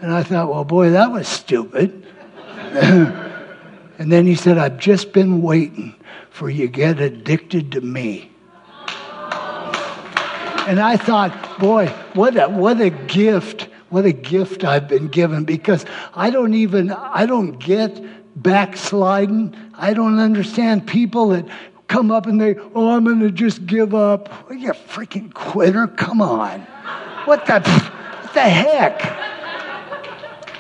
And 0.01 0.13
I 0.13 0.23
thought, 0.23 0.49
well, 0.49 0.65
boy, 0.65 0.91
that 0.91 1.11
was 1.11 1.27
stupid. 1.27 2.07
and 2.73 4.13
then 4.13 4.27
he 4.27 4.37
said, 4.37 4.57
I've 4.57 4.79
just 4.79 5.13
been 5.13 5.43
waiting 5.43 5.97
for 6.31 6.49
you 6.49 6.67
to 6.67 6.73
get 6.73 7.01
addicted 7.01 7.73
to 7.73 7.81
me. 7.81 8.31
And 10.69 10.81
I 10.81 10.99
thought, 10.99 11.59
boy, 11.59 11.87
what 12.13 12.37
a, 12.37 12.47
what 12.47 12.79
a 12.79 12.91
gift. 12.91 13.69
What 13.89 14.05
a 14.05 14.13
gift 14.13 14.65
I've 14.65 14.87
been 14.87 15.09
given 15.09 15.45
because 15.45 15.87
I 16.15 16.29
don't 16.29 16.53
even, 16.53 16.91
I 16.93 17.25
don't 17.25 17.53
get 17.53 17.99
backsliding. 18.37 19.57
I 19.73 19.95
don't 19.95 20.19
understand 20.19 20.87
people 20.87 21.29
that 21.31 21.47
come 21.87 22.11
up 22.11 22.27
and 22.27 22.39
they, 22.39 22.57
oh, 22.75 22.91
I'm 22.91 23.05
going 23.05 23.21
to 23.21 23.31
just 23.31 23.65
give 23.65 23.95
up. 23.95 24.29
Well, 24.47 24.59
you 24.59 24.73
freaking 24.73 25.33
quitter. 25.33 25.87
Come 25.87 26.21
on. 26.21 26.61
What 27.25 27.47
the, 27.47 27.61
what 27.61 28.35
the 28.35 28.43
heck? 28.43 29.01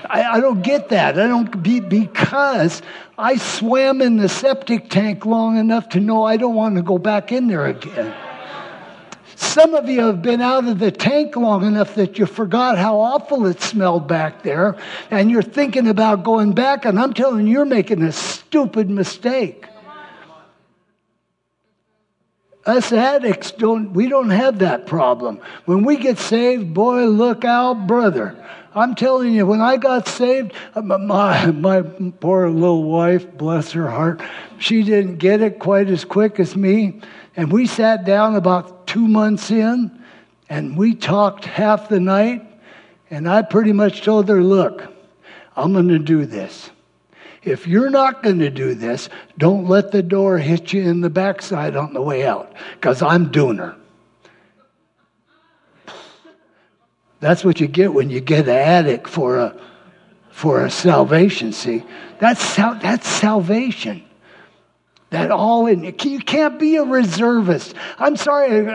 I, 0.08 0.36
I, 0.36 0.40
don't 0.40 0.62
get 0.62 0.88
that. 0.88 1.20
I 1.20 1.26
don't 1.26 1.62
be, 1.62 1.80
because 1.80 2.80
I 3.18 3.36
swam 3.36 4.00
in 4.00 4.16
the 4.16 4.30
septic 4.30 4.88
tank 4.88 5.26
long 5.26 5.58
enough 5.58 5.90
to 5.90 6.00
know 6.00 6.24
I 6.24 6.38
don't 6.38 6.54
want 6.54 6.76
to 6.76 6.82
go 6.82 6.96
back 6.96 7.30
in 7.30 7.48
there 7.48 7.66
again. 7.66 8.14
Some 9.38 9.76
of 9.76 9.88
you 9.88 10.00
have 10.00 10.20
been 10.20 10.40
out 10.40 10.66
of 10.66 10.80
the 10.80 10.90
tank 10.90 11.36
long 11.36 11.64
enough 11.64 11.94
that 11.94 12.18
you 12.18 12.26
forgot 12.26 12.76
how 12.76 12.98
awful 12.98 13.46
it 13.46 13.60
smelled 13.60 14.08
back 14.08 14.42
there, 14.42 14.76
and 15.12 15.30
you're 15.30 15.42
thinking 15.42 15.86
about 15.86 16.24
going 16.24 16.54
back, 16.54 16.84
and 16.84 16.98
I'm 16.98 17.14
telling 17.14 17.46
you, 17.46 17.52
you're 17.52 17.64
making 17.64 18.02
a 18.02 18.10
stupid 18.10 18.90
mistake. 18.90 19.66
Us 22.66 22.90
addicts 22.90 23.52
don't, 23.52 23.92
we 23.92 24.08
don't 24.08 24.30
have 24.30 24.58
that 24.58 24.88
problem. 24.88 25.40
When 25.66 25.84
we 25.84 25.98
get 25.98 26.18
saved, 26.18 26.74
boy, 26.74 27.04
look 27.04 27.44
out, 27.44 27.86
brother. 27.86 28.44
I'm 28.74 28.96
telling 28.96 29.32
you, 29.34 29.46
when 29.46 29.60
I 29.60 29.76
got 29.76 30.08
saved, 30.08 30.52
uh, 30.74 30.82
my, 30.82 31.52
my 31.52 31.82
poor 31.82 32.50
little 32.50 32.82
wife, 32.82 33.30
bless 33.38 33.70
her 33.70 33.88
heart, 33.88 34.20
she 34.58 34.82
didn't 34.82 35.18
get 35.18 35.42
it 35.42 35.60
quite 35.60 35.88
as 35.88 36.04
quick 36.04 36.40
as 36.40 36.56
me. 36.56 37.00
And 37.36 37.52
we 37.52 37.66
sat 37.66 38.04
down 38.04 38.34
about 38.34 38.77
two 38.88 39.06
months 39.06 39.50
in 39.50 40.02
and 40.48 40.76
we 40.76 40.94
talked 40.94 41.44
half 41.44 41.88
the 41.88 42.00
night. 42.00 42.44
And 43.10 43.28
I 43.28 43.42
pretty 43.42 43.72
much 43.72 44.02
told 44.02 44.28
her, 44.28 44.42
look, 44.42 44.82
I'm 45.56 45.72
going 45.72 45.88
to 45.88 45.98
do 45.98 46.26
this. 46.26 46.70
If 47.42 47.66
you're 47.66 47.90
not 47.90 48.22
going 48.22 48.40
to 48.40 48.50
do 48.50 48.74
this, 48.74 49.08
don't 49.38 49.66
let 49.66 49.92
the 49.92 50.02
door 50.02 50.38
hit 50.38 50.72
you 50.72 50.82
in 50.82 51.00
the 51.00 51.10
backside 51.10 51.76
on 51.76 51.94
the 51.94 52.02
way 52.02 52.26
out 52.26 52.52
because 52.74 53.00
I'm 53.00 53.30
doing 53.30 53.58
her. 53.58 53.76
That's 57.20 57.44
what 57.44 57.60
you 57.60 57.66
get 57.66 57.94
when 57.94 58.10
you 58.10 58.20
get 58.20 58.48
an 58.48 58.56
addict 58.56 59.08
for 59.08 59.38
a 59.38 59.60
for 60.30 60.64
a 60.64 60.70
salvation. 60.70 61.52
See, 61.52 61.82
that's 62.20 62.56
that's 62.56 63.08
salvation. 63.08 64.07
That 65.10 65.30
all 65.30 65.66
in 65.66 65.84
you 65.84 66.18
can't 66.18 66.58
be 66.58 66.76
a 66.76 66.84
reservist. 66.84 67.74
I'm 67.98 68.14
sorry, 68.16 68.70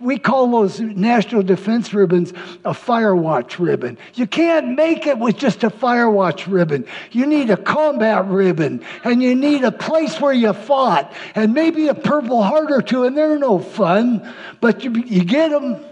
we 0.00 0.18
call 0.18 0.50
those 0.50 0.80
national 0.80 1.44
defense 1.44 1.94
ribbons 1.94 2.32
a 2.64 2.72
firewatch 2.72 3.60
ribbon. 3.60 3.96
You 4.14 4.26
can't 4.26 4.74
make 4.74 5.06
it 5.06 5.18
with 5.18 5.36
just 5.36 5.62
a 5.62 5.70
firewatch 5.70 6.50
ribbon. 6.52 6.84
You 7.12 7.26
need 7.26 7.50
a 7.50 7.56
combat 7.56 8.26
ribbon, 8.26 8.84
and 9.04 9.22
you 9.22 9.36
need 9.36 9.62
a 9.62 9.70
place 9.70 10.20
where 10.20 10.32
you 10.32 10.52
fought, 10.52 11.12
and 11.36 11.54
maybe 11.54 11.86
a 11.86 11.94
Purple 11.94 12.42
Heart 12.42 12.72
or 12.72 12.82
two, 12.82 13.04
and 13.04 13.16
they're 13.16 13.38
no 13.38 13.60
fun, 13.60 14.34
but 14.60 14.82
you, 14.82 14.90
you 15.06 15.24
get 15.24 15.50
them. 15.50 15.84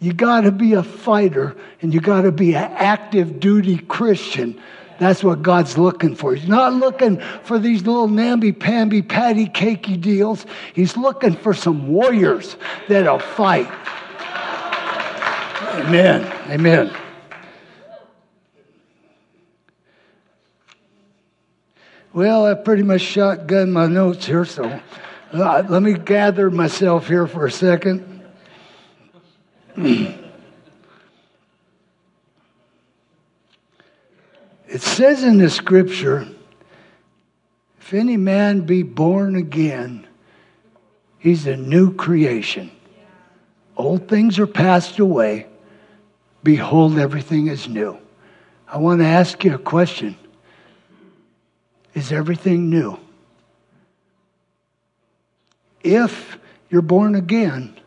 You 0.00 0.14
got 0.14 0.42
to 0.42 0.52
be 0.52 0.74
a 0.74 0.82
fighter 0.82 1.56
and 1.82 1.92
you 1.92 2.00
got 2.00 2.22
to 2.22 2.30
be 2.30 2.54
an 2.54 2.70
active 2.72 3.40
duty 3.40 3.78
Christian. 3.78 4.60
That's 4.98 5.22
what 5.22 5.42
God's 5.42 5.78
looking 5.78 6.16
for. 6.16 6.34
He's 6.34 6.48
not 6.48 6.74
looking 6.74 7.20
for 7.44 7.58
these 7.58 7.86
little 7.86 8.08
namby-pamby, 8.08 9.02
patty 9.02 9.46
cakey 9.46 10.00
deals. 10.00 10.44
He's 10.74 10.96
looking 10.96 11.34
for 11.34 11.54
some 11.54 11.88
warriors 11.88 12.56
that'll 12.88 13.20
fight. 13.20 13.70
Amen. 15.84 16.24
Amen. 16.50 16.92
Well, 22.12 22.46
I 22.46 22.54
pretty 22.54 22.82
much 22.82 23.02
shotgun 23.02 23.70
my 23.70 23.86
notes 23.86 24.26
here, 24.26 24.44
so 24.44 24.80
uh, 25.32 25.62
let 25.68 25.82
me 25.82 25.92
gather 25.92 26.50
myself 26.50 27.06
here 27.06 27.28
for 27.28 27.46
a 27.46 27.52
second. 27.52 28.22
it 34.68 34.82
says 34.82 35.24
in 35.24 35.38
the 35.38 35.48
scripture, 35.48 36.28
if 37.80 37.94
any 37.94 38.18
man 38.18 38.62
be 38.62 38.82
born 38.82 39.34
again, 39.34 40.06
he's 41.18 41.46
a 41.46 41.56
new 41.56 41.94
creation. 41.94 42.70
Old 43.76 44.08
things 44.08 44.38
are 44.38 44.46
passed 44.46 44.98
away. 44.98 45.46
Behold, 46.42 46.98
everything 46.98 47.46
is 47.46 47.66
new. 47.68 47.98
I 48.66 48.76
want 48.76 49.00
to 49.00 49.06
ask 49.06 49.42
you 49.44 49.54
a 49.54 49.58
question 49.58 50.16
Is 51.94 52.12
everything 52.12 52.68
new? 52.68 52.98
If 55.82 56.38
you're 56.68 56.82
born 56.82 57.14
again, 57.14 57.80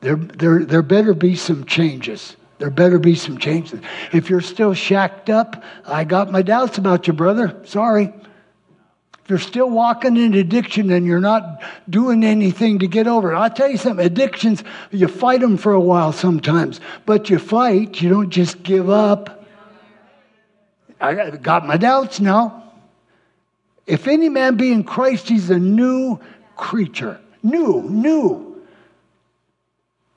there, 0.00 0.16
there, 0.16 0.64
there 0.64 0.82
better 0.82 1.12
be 1.12 1.36
some 1.36 1.64
changes. 1.64 2.36
There 2.58 2.70
better 2.70 2.98
be 2.98 3.14
some 3.14 3.38
changes. 3.38 3.80
If 4.12 4.30
you're 4.30 4.40
still 4.40 4.74
shacked 4.74 5.28
up, 5.28 5.62
I 5.84 6.04
got 6.04 6.30
my 6.30 6.42
doubts 6.42 6.78
about 6.78 7.06
you, 7.06 7.12
brother. 7.12 7.60
Sorry. 7.64 8.12
If 9.24 9.30
you're 9.30 9.38
still 9.38 9.70
walking 9.70 10.16
in 10.18 10.34
addiction 10.34 10.90
and 10.90 11.06
you're 11.06 11.18
not 11.18 11.62
doing 11.88 12.22
anything 12.24 12.78
to 12.80 12.86
get 12.86 13.06
over 13.06 13.32
it, 13.32 13.36
I'll 13.36 13.50
tell 13.50 13.70
you 13.70 13.78
something 13.78 14.04
addictions, 14.04 14.62
you 14.90 15.08
fight 15.08 15.40
them 15.40 15.56
for 15.56 15.72
a 15.72 15.80
while 15.80 16.12
sometimes, 16.12 16.78
but 17.06 17.30
you 17.30 17.38
fight, 17.38 18.02
you 18.02 18.10
don't 18.10 18.28
just 18.28 18.62
give 18.62 18.90
up. 18.90 19.46
I 21.00 21.30
got 21.30 21.66
my 21.66 21.78
doubts 21.78 22.20
now. 22.20 22.72
If 23.86 24.06
any 24.08 24.28
man 24.28 24.56
be 24.56 24.72
in 24.72 24.84
Christ, 24.84 25.28
he's 25.28 25.50
a 25.50 25.58
new 25.58 26.20
creature. 26.56 27.18
New, 27.42 27.82
new. 27.82 28.53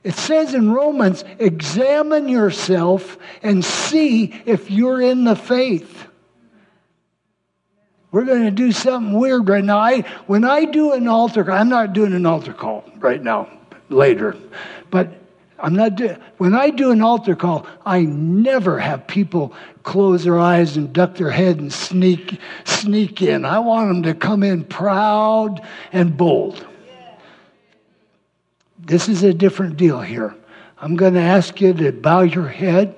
It 0.08 0.15
says 0.15 0.54
in 0.54 0.72
Romans, 0.72 1.26
examine 1.38 2.30
yourself 2.30 3.17
and 3.43 3.63
see 3.65 4.34
if 4.46 4.72
you're 4.72 5.02
in 5.02 5.26
the 5.26 5.36
faith. 5.36 6.08
We're 8.13 8.24
going 8.24 8.46
to 8.46 8.52
do 8.52 8.72
something 8.72 9.20
weird 9.20 9.50
right 9.50 9.65
now. 9.65 9.80
I, 9.80 10.04
when 10.26 10.46
I 10.46 10.63
do 10.63 10.93
an 10.93 11.10
altar, 11.10 11.43
call, 11.43 11.56
I'm 11.56 11.67
not 11.67 11.91
doing 11.91 12.13
an 12.13 12.26
altar 12.26 12.54
call 12.54 12.86
right 13.00 13.22
now, 13.22 13.50
later. 13.89 14.38
But 14.91 15.12
I'm 15.60 15.76
not 15.76 15.96
doing, 15.96 16.15
when 16.38 16.56
I 16.56 16.70
do 16.70 16.91
an 16.91 17.02
altar 17.02 17.36
call, 17.36 17.67
I 17.86 18.04
never 18.04 18.80
have 18.80 19.08
people 19.08 19.54
close 19.84 20.24
their 20.24 20.39
eyes 20.39 20.78
and 20.78 20.93
duck 20.93 21.15
their 21.15 21.32
head 21.32 21.60
and 21.60 21.74
sneak, 21.74 22.39
sneak 22.63 23.22
in. 23.22 23.43
I 23.43 23.60
want 23.60 23.89
them 23.89 24.04
to 24.04 24.13
come 24.13 24.41
in 24.41 24.63
proud 24.63 25.67
and 25.91 26.15
bold. 26.15 26.65
This 28.88 29.10
is 29.10 29.21
a 29.23 29.34
different 29.34 29.76
deal 29.76 30.00
here. 30.00 30.34
I'm 30.80 30.95
going 30.95 31.15
to 31.15 31.19
ask 31.19 31.60
you 31.60 31.73
to 31.73 31.91
bow 31.91 32.21
your 32.21 32.47
head 32.47 32.95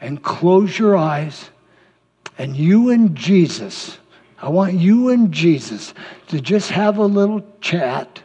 and 0.00 0.22
close 0.22 0.78
your 0.78 0.96
eyes. 0.96 1.50
And 2.38 2.56
you 2.56 2.88
and 2.88 3.14
Jesus, 3.14 3.98
I 4.40 4.48
want 4.48 4.72
you 4.72 5.10
and 5.10 5.30
Jesus 5.30 5.92
to 6.28 6.40
just 6.40 6.70
have 6.70 6.96
a 6.96 7.04
little 7.04 7.44
chat. 7.60 8.22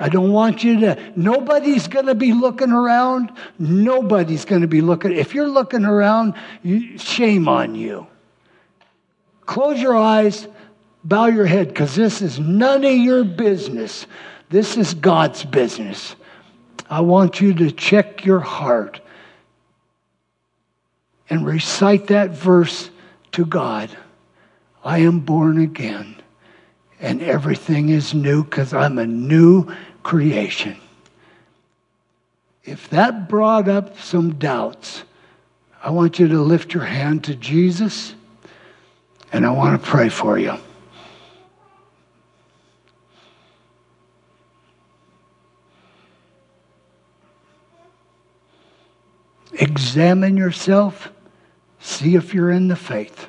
I 0.00 0.08
don't 0.08 0.32
want 0.32 0.64
you 0.64 0.80
to, 0.80 1.12
nobody's 1.14 1.88
going 1.88 2.06
to 2.06 2.14
be 2.14 2.32
looking 2.32 2.72
around. 2.72 3.30
Nobody's 3.58 4.46
going 4.46 4.62
to 4.62 4.66
be 4.66 4.80
looking. 4.80 5.12
If 5.12 5.34
you're 5.34 5.46
looking 5.46 5.84
around, 5.84 6.34
you, 6.62 6.96
shame 6.96 7.48
on 7.48 7.74
you. 7.74 8.06
Close 9.44 9.78
your 9.78 9.94
eyes, 9.94 10.48
bow 11.04 11.26
your 11.26 11.44
head, 11.44 11.68
because 11.68 11.94
this 11.94 12.22
is 12.22 12.40
none 12.40 12.82
of 12.82 12.94
your 12.94 13.24
business. 13.24 14.06
This 14.54 14.76
is 14.76 14.94
God's 14.94 15.44
business. 15.44 16.14
I 16.88 17.00
want 17.00 17.40
you 17.40 17.54
to 17.54 17.72
check 17.72 18.24
your 18.24 18.38
heart 18.38 19.00
and 21.28 21.44
recite 21.44 22.06
that 22.06 22.30
verse 22.30 22.88
to 23.32 23.46
God. 23.46 23.90
I 24.84 24.98
am 24.98 25.18
born 25.18 25.58
again, 25.58 26.14
and 27.00 27.20
everything 27.20 27.88
is 27.88 28.14
new 28.14 28.44
because 28.44 28.72
I'm 28.72 28.98
a 28.98 29.06
new 29.08 29.74
creation. 30.04 30.76
If 32.62 32.88
that 32.90 33.28
brought 33.28 33.68
up 33.68 33.98
some 33.98 34.34
doubts, 34.34 35.02
I 35.82 35.90
want 35.90 36.20
you 36.20 36.28
to 36.28 36.40
lift 36.40 36.72
your 36.74 36.84
hand 36.84 37.24
to 37.24 37.34
Jesus, 37.34 38.14
and 39.32 39.44
I 39.44 39.50
want 39.50 39.82
to 39.82 39.84
pray 39.84 40.08
for 40.08 40.38
you. 40.38 40.56
Examine 49.54 50.36
yourself. 50.36 51.10
See 51.80 52.14
if 52.14 52.34
you're 52.34 52.50
in 52.50 52.68
the 52.68 52.76
faith. 52.76 53.28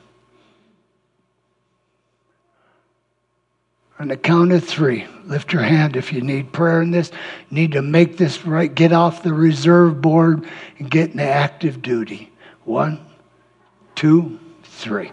On 3.97 4.09
the 4.09 4.17
count 4.17 4.51
of 4.51 4.63
three, 4.63 5.07
lift 5.25 5.53
your 5.53 5.61
hand 5.61 5.95
if 5.95 6.11
you 6.11 6.19
need 6.19 6.51
prayer 6.51 6.81
in 6.81 6.91
this, 6.91 7.11
need 7.49 7.71
to 7.73 7.81
make 7.81 8.17
this 8.17 8.45
right, 8.45 8.73
get 8.73 8.91
off 8.91 9.23
the 9.23 9.33
reserve 9.33 10.01
board 10.01 10.45
and 10.79 10.91
get 10.91 11.11
into 11.11 11.23
active 11.23 11.81
duty. 11.81 12.31
One, 12.65 12.99
two, 13.95 14.37
three. 14.63 15.11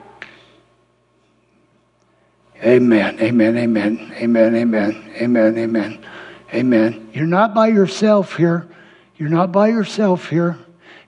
Amen, 2.64 3.20
amen, 3.20 3.56
amen, 3.56 4.12
amen, 4.16 4.54
amen, 4.56 5.12
amen, 5.20 5.58
amen, 5.58 6.06
amen. 6.52 7.10
You're 7.12 7.26
not 7.26 7.54
by 7.54 7.68
yourself 7.68 8.36
here. 8.36 8.68
You're 9.16 9.28
not 9.28 9.52
by 9.52 9.68
yourself 9.68 10.28
here. 10.28 10.58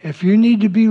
If 0.05 0.23
you 0.23 0.37
need 0.37 0.61
to 0.61 0.69
be, 0.69 0.85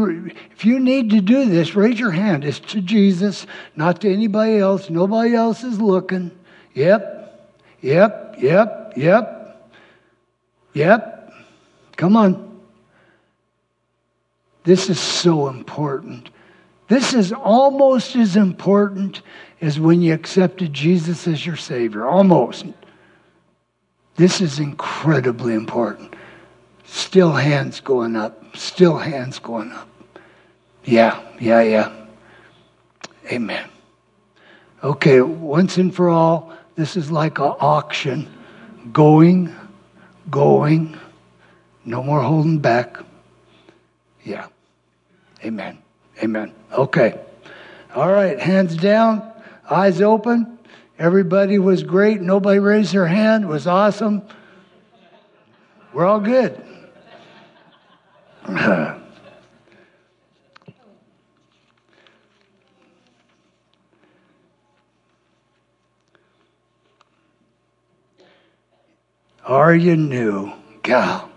if 0.52 0.66
you 0.66 0.80
need 0.80 1.12
to 1.12 1.22
do 1.22 1.46
this, 1.46 1.76
raise 1.76 2.00
your 2.00 2.10
hand. 2.10 2.44
It's 2.44 2.60
to 2.60 2.82
Jesus, 2.82 3.46
not 3.76 4.02
to 4.02 4.12
anybody 4.12 4.58
else. 4.58 4.90
Nobody 4.90 5.36
else 5.36 5.64
is 5.64 5.80
looking. 5.80 6.32
Yep, 6.74 7.54
yep, 7.80 8.36
yep, 8.40 8.94
yep, 8.98 9.72
yep. 10.74 11.32
Come 11.96 12.18
on. 12.18 12.60
This 14.64 14.90
is 14.90 15.00
so 15.00 15.48
important. 15.48 16.32
This 16.88 17.14
is 17.14 17.32
almost 17.32 18.16
as 18.16 18.36
important 18.36 19.22
as 19.62 19.80
when 19.80 20.02
you 20.02 20.16
accepted 20.16 20.74
Jesus 20.74 21.28
as 21.28 21.46
your 21.46 21.56
Savior. 21.56 22.08
Almost. 22.08 22.66
This 24.16 24.42
is 24.42 24.58
incredibly 24.58 25.54
important. 25.54 26.16
Still 26.94 27.32
hands 27.32 27.80
going 27.80 28.16
up. 28.16 28.56
Still 28.56 28.98
hands 28.98 29.40
going 29.40 29.72
up. 29.72 29.90
Yeah, 30.84 31.20
yeah, 31.40 31.64
yeah. 31.64 31.92
Amen. 33.32 33.68
Okay, 34.84 35.20
once 35.22 35.80
and 35.80 35.94
for 35.94 36.10
all, 36.10 36.54
this 36.76 36.96
is 36.96 37.10
like 37.10 37.40
an 37.40 37.56
auction. 37.60 38.32
Going, 38.92 39.52
going, 40.30 40.96
no 41.84 42.04
more 42.04 42.22
holding 42.22 42.60
back. 42.60 42.98
Yeah. 44.24 44.46
Amen. 45.44 45.80
Amen. 46.22 46.54
Okay. 46.72 47.20
All 47.96 48.12
right, 48.12 48.40
hands 48.40 48.78
down, 48.78 49.34
eyes 49.68 50.00
open. 50.00 50.60
Everybody 51.00 51.58
was 51.58 51.82
great. 51.82 52.22
Nobody 52.22 52.60
raised 52.60 52.94
their 52.94 53.08
hand. 53.08 53.46
It 53.46 53.48
was 53.48 53.66
awesome. 53.66 54.22
We're 55.92 56.06
all 56.06 56.20
good. 56.20 56.64
Are 69.74 69.76
you 69.76 69.98
new? 69.98 70.54
Gal. 70.84 71.32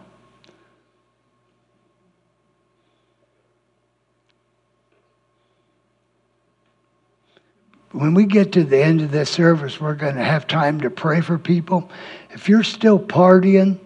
When 7.92 8.12
we 8.12 8.26
get 8.26 8.52
to 8.52 8.62
the 8.62 8.76
end 8.76 9.00
of 9.00 9.10
this 9.10 9.30
service, 9.30 9.80
we're 9.80 9.94
going 9.94 10.16
to 10.16 10.22
have 10.22 10.46
time 10.46 10.82
to 10.82 10.90
pray 10.90 11.22
for 11.22 11.38
people. 11.38 11.90
If 12.28 12.50
you're 12.50 12.62
still 12.62 12.98
partying 12.98 13.78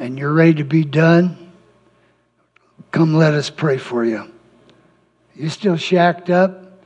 and 0.00 0.16
you're 0.16 0.32
ready 0.32 0.54
to 0.54 0.64
be 0.64 0.84
done, 0.84 1.50
come 2.92 3.14
let 3.14 3.34
us 3.34 3.50
pray 3.50 3.78
for 3.78 4.04
you. 4.04 4.32
You 5.34 5.48
still 5.48 5.76
shacked 5.76 6.30
up? 6.30 6.84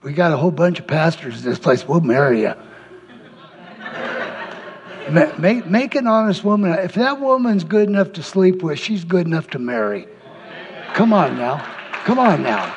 We 0.00 0.12
got 0.12 0.32
a 0.32 0.36
whole 0.36 0.52
bunch 0.52 0.78
of 0.78 0.86
pastors 0.86 1.44
in 1.44 1.50
this 1.50 1.58
place. 1.58 1.84
We'll 1.88 2.02
marry 2.02 2.42
you. 2.42 2.54
Make, 5.12 5.66
make 5.66 5.94
an 5.94 6.06
honest 6.06 6.44
woman. 6.44 6.72
If 6.72 6.94
that 6.94 7.20
woman's 7.20 7.64
good 7.64 7.88
enough 7.88 8.12
to 8.14 8.22
sleep 8.22 8.62
with, 8.62 8.78
she's 8.78 9.04
good 9.04 9.26
enough 9.26 9.48
to 9.50 9.58
marry. 9.58 10.06
Come 10.94 11.12
on 11.12 11.36
now. 11.36 11.58
Come 12.04 12.18
on 12.18 12.42
now. 12.42 12.74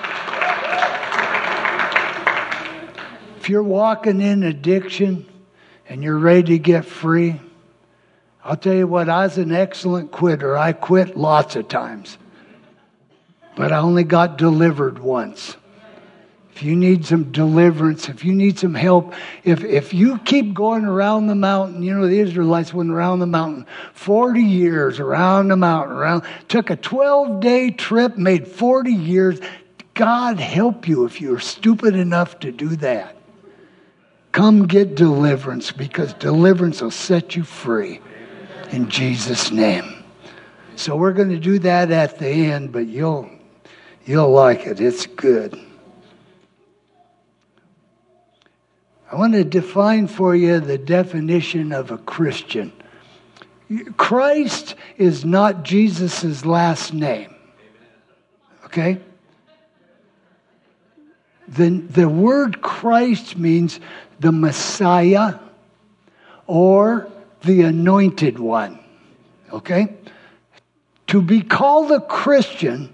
If 3.37 3.49
you're 3.49 3.63
walking 3.63 4.21
in 4.21 4.43
addiction 4.43 5.25
and 5.89 6.03
you're 6.03 6.17
ready 6.17 6.43
to 6.43 6.59
get 6.59 6.85
free, 6.85 7.39
I'll 8.43 8.57
tell 8.57 8.73
you 8.73 8.87
what, 8.87 9.09
I 9.09 9.23
was 9.23 9.37
an 9.37 9.51
excellent 9.51 10.11
quitter. 10.11 10.57
I 10.57 10.73
quit 10.73 11.17
lots 11.17 11.55
of 11.55 11.67
times, 11.67 12.17
but 13.55 13.71
I 13.71 13.77
only 13.77 14.03
got 14.03 14.37
delivered 14.37 14.99
once. 14.99 15.55
If 16.53 16.63
you 16.63 16.75
need 16.75 17.05
some 17.05 17.31
deliverance, 17.31 18.09
if 18.09 18.25
you 18.25 18.33
need 18.33 18.59
some 18.59 18.73
help, 18.73 19.13
if, 19.43 19.63
if 19.63 19.93
you 19.93 20.19
keep 20.19 20.53
going 20.53 20.83
around 20.83 21.27
the 21.27 21.35
mountain, 21.35 21.81
you 21.81 21.97
know, 21.97 22.05
the 22.07 22.19
Israelites 22.19 22.73
went 22.73 22.91
around 22.91 23.19
the 23.19 23.25
mountain 23.25 23.65
40 23.93 24.41
years 24.41 24.99
around 24.99 25.47
the 25.47 25.55
mountain, 25.55 25.95
around, 25.95 26.23
took 26.49 26.69
a 26.69 26.75
12 26.75 27.39
day 27.39 27.71
trip, 27.71 28.17
made 28.17 28.47
40 28.47 28.91
years. 28.91 29.39
God 29.93 30.39
help 30.39 30.87
you 30.87 31.05
if 31.05 31.21
you're 31.21 31.39
stupid 31.39 31.95
enough 31.95 32.39
to 32.41 32.51
do 32.51 32.75
that. 32.77 33.15
Come 34.31 34.67
get 34.67 34.95
deliverance 34.95 35.71
because 35.71 36.13
deliverance 36.13 36.81
will 36.81 36.91
set 36.91 37.35
you 37.35 37.43
free 37.43 37.99
in 38.71 38.89
Jesus' 38.89 39.51
name. 39.51 40.03
So 40.75 40.95
we're 40.95 41.13
going 41.13 41.29
to 41.29 41.39
do 41.39 41.59
that 41.59 41.91
at 41.91 42.17
the 42.17 42.27
end, 42.27 42.71
but 42.71 42.87
you'll 42.87 43.29
you'll 44.05 44.31
like 44.31 44.65
it. 44.65 44.79
It's 44.79 45.05
good. 45.05 45.59
I 49.11 49.15
want 49.15 49.33
to 49.33 49.43
define 49.43 50.07
for 50.07 50.33
you 50.35 50.61
the 50.61 50.77
definition 50.77 51.73
of 51.73 51.91
a 51.91 51.97
Christian. 51.97 52.71
Christ 53.97 54.75
is 54.97 55.25
not 55.25 55.63
Jesus' 55.63 56.45
last 56.45 56.93
name. 56.93 57.35
Okay? 58.65 58.99
The, 61.49 61.69
the 61.69 62.07
word 62.07 62.61
Christ 62.61 63.37
means 63.37 63.81
the 64.21 64.31
Messiah 64.31 65.39
or 66.47 67.11
the 67.43 67.63
anointed 67.63 68.39
one. 68.39 68.79
Okay? 69.51 69.93
To 71.07 71.21
be 71.21 71.41
called 71.41 71.91
a 71.91 71.99
Christian, 71.99 72.93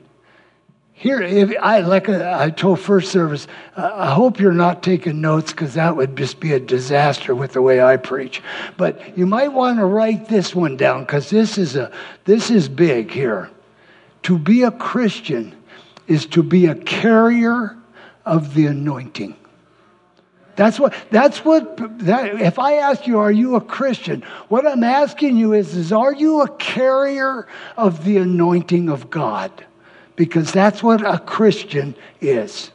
here, 1.00 1.22
if 1.22 1.54
I 1.62 1.82
like 1.82 2.10
I 2.10 2.50
told 2.50 2.80
first 2.80 3.12
service, 3.12 3.48
uh, 3.76 3.92
I 3.94 4.10
hope 4.16 4.40
you're 4.40 4.52
not 4.52 4.82
taking 4.82 5.22
notes 5.22 5.52
because 5.52 5.76
that 5.76 5.96
would 5.96 6.18
just 6.18 6.40
be 6.40 6.54
a 6.54 6.60
disaster 6.60 7.36
with 7.36 7.54
the 7.54 7.62
way 7.62 7.80
I 7.80 7.98
preach. 7.98 8.42
But 8.78 9.16
you 9.16 9.28
might 9.28 9.50
want 9.50 9.78
to 9.78 9.86
write 9.86 10.28
this 10.28 10.56
one 10.56 10.76
down 10.76 11.02
because 11.02 11.30
this 11.30 11.60
is 11.60 11.76
a 11.76 11.92
this 12.26 12.50
is 12.50 12.68
big 12.68 13.12
here. 13.12 13.52
To 14.24 14.40
be 14.40 14.64
a 14.64 14.72
Christian 14.72 15.56
is 16.08 16.26
to 16.28 16.42
be 16.42 16.66
a 16.66 16.74
carrier 16.74 17.78
of 18.26 18.56
the 18.56 18.66
anointing. 18.66 19.36
That's 20.56 20.80
what, 20.80 20.96
that's 21.12 21.46
what, 21.46 21.78
that, 22.00 22.42
if 22.42 22.58
I 22.58 22.78
ask 22.78 23.06
you, 23.06 23.20
are 23.20 23.32
you 23.32 23.56
a 23.56 23.62
Christian? 23.62 24.24
What 24.48 24.66
I'm 24.66 24.84
asking 24.84 25.38
you 25.38 25.54
is, 25.54 25.76
is, 25.76 25.92
are 25.92 26.14
you 26.14 26.42
a 26.42 26.50
carrier 26.58 27.48
of 27.78 28.04
the 28.04 28.18
anointing 28.18 28.90
of 28.90 29.12
God? 29.12 29.67
Because 30.18 30.52
that's 30.52 30.84
what 30.84 31.06
a 31.06 31.20
Christian 31.20 31.96
is. 32.20 32.72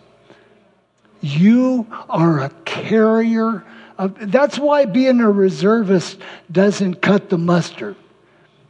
You 1.20 1.86
are 2.08 2.40
a 2.40 2.50
carrier 2.64 3.64
of, 3.98 4.32
that's 4.32 4.58
why 4.58 4.86
being 4.86 5.20
a 5.20 5.30
reservist 5.30 6.18
doesn't 6.50 7.02
cut 7.02 7.28
the 7.28 7.36
mustard. 7.36 7.96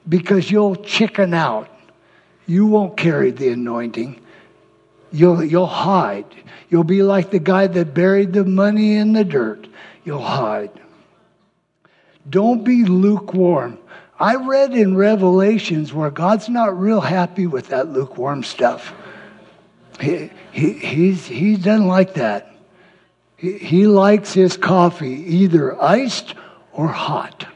Because 0.08 0.50
you'll 0.50 0.74
chicken 0.74 1.32
out. 1.32 1.68
You 2.46 2.66
won't 2.66 2.96
carry 2.96 3.30
the 3.30 3.50
anointing. 3.50 4.20
You'll, 5.12 5.44
you'll 5.44 5.66
hide. 5.66 6.26
You'll 6.68 6.82
be 6.82 7.02
like 7.02 7.30
the 7.30 7.38
guy 7.38 7.68
that 7.68 7.94
buried 7.94 8.32
the 8.32 8.44
money 8.44 8.94
in 8.96 9.12
the 9.12 9.24
dirt. 9.24 9.68
You'll 10.04 10.22
hide. 10.22 10.72
Don't 12.28 12.64
be 12.64 12.84
lukewarm. 12.84 13.78
I 14.22 14.36
read 14.36 14.72
in 14.72 14.96
Revelations 14.96 15.92
where 15.92 16.08
God's 16.08 16.48
not 16.48 16.78
real 16.78 17.00
happy 17.00 17.48
with 17.48 17.70
that 17.70 17.88
lukewarm 17.88 18.44
stuff. 18.44 18.94
He, 20.00 20.30
he, 20.52 20.74
he's, 20.74 21.26
he 21.26 21.56
doesn't 21.56 21.88
like 21.88 22.14
that. 22.14 22.54
He, 23.36 23.58
he 23.58 23.86
likes 23.88 24.32
his 24.32 24.56
coffee 24.56 25.08
either 25.08 25.82
iced 25.82 26.36
or 26.72 26.86
hot. 26.86 27.48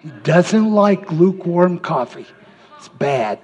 He 0.00 0.10
doesn't 0.24 0.70
like 0.70 1.10
lukewarm 1.10 1.78
coffee. 1.78 2.26
It's 2.76 2.88
bad. 2.88 3.38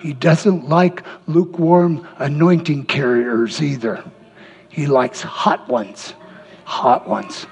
He 0.00 0.12
doesn't 0.12 0.68
like 0.68 1.02
lukewarm 1.26 2.06
anointing 2.18 2.84
carriers 2.84 3.62
either. 3.62 4.04
He 4.68 4.86
likes 4.86 5.22
hot 5.22 5.66
ones. 5.66 6.12
Hot 6.64 7.08
ones. 7.08 7.46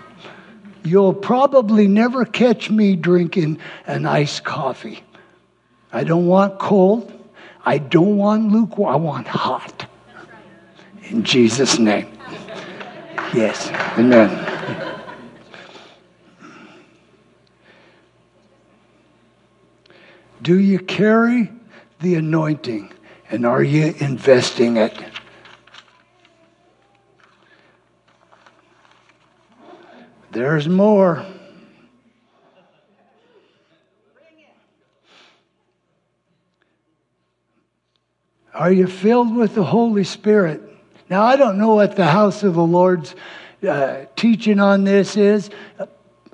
You'll 0.88 1.12
probably 1.12 1.87
never 1.87 2.24
catch 2.24 2.70
me 2.70 2.96
drinking 2.96 3.59
an 3.87 4.07
iced 4.07 4.42
coffee. 4.42 5.05
I 5.92 6.03
don't 6.03 6.27
want 6.27 6.59
cold. 6.59 7.12
I 7.62 7.77
don't 7.77 8.16
want 8.16 8.51
lukewarm. 8.51 8.94
I 8.94 8.96
want 8.96 9.27
hot. 9.27 9.87
In 11.11 11.24
Jesus' 11.24 11.79
name. 11.79 12.07
Yes. 13.35 13.68
Amen. 13.98 14.31
Do 20.40 20.59
you 20.59 20.79
carry 20.79 21.53
the 22.01 22.14
anointing? 22.14 22.94
And 23.31 23.44
are 23.44 23.62
you 23.62 23.94
investing 23.98 24.79
it? 24.79 24.94
There's 30.30 30.68
more. 30.68 31.24
Are 38.54 38.72
you 38.72 38.86
filled 38.86 39.34
with 39.34 39.54
the 39.54 39.64
Holy 39.64 40.04
Spirit? 40.04 40.62
Now, 41.08 41.22
I 41.22 41.36
don't 41.36 41.58
know 41.58 41.74
what 41.74 41.96
the 41.96 42.06
house 42.06 42.42
of 42.42 42.54
the 42.54 42.62
Lord's 42.62 43.14
uh, 43.66 44.04
teaching 44.16 44.60
on 44.60 44.84
this 44.84 45.16
is 45.16 45.50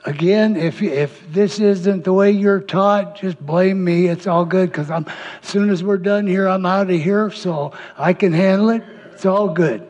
again, 0.04 0.56
if 0.56 0.82
if 0.82 1.22
this 1.32 1.58
isn't 1.58 2.04
the 2.04 2.12
way 2.12 2.30
you're 2.30 2.60
taught, 2.60 3.16
just 3.16 3.44
blame 3.44 3.82
me. 3.82 4.06
It's 4.06 4.26
all 4.26 4.44
good 4.44 4.70
because. 4.70 4.90
As 4.90 5.04
soon 5.42 5.70
as 5.70 5.82
we're 5.82 5.98
done 5.98 6.26
here, 6.26 6.46
I'm 6.46 6.66
out 6.66 6.90
of 6.90 7.00
here, 7.00 7.30
so 7.30 7.72
I 7.96 8.12
can 8.12 8.32
handle 8.32 8.70
it. 8.70 8.82
It's 9.12 9.26
all 9.26 9.48
good. 9.48 9.86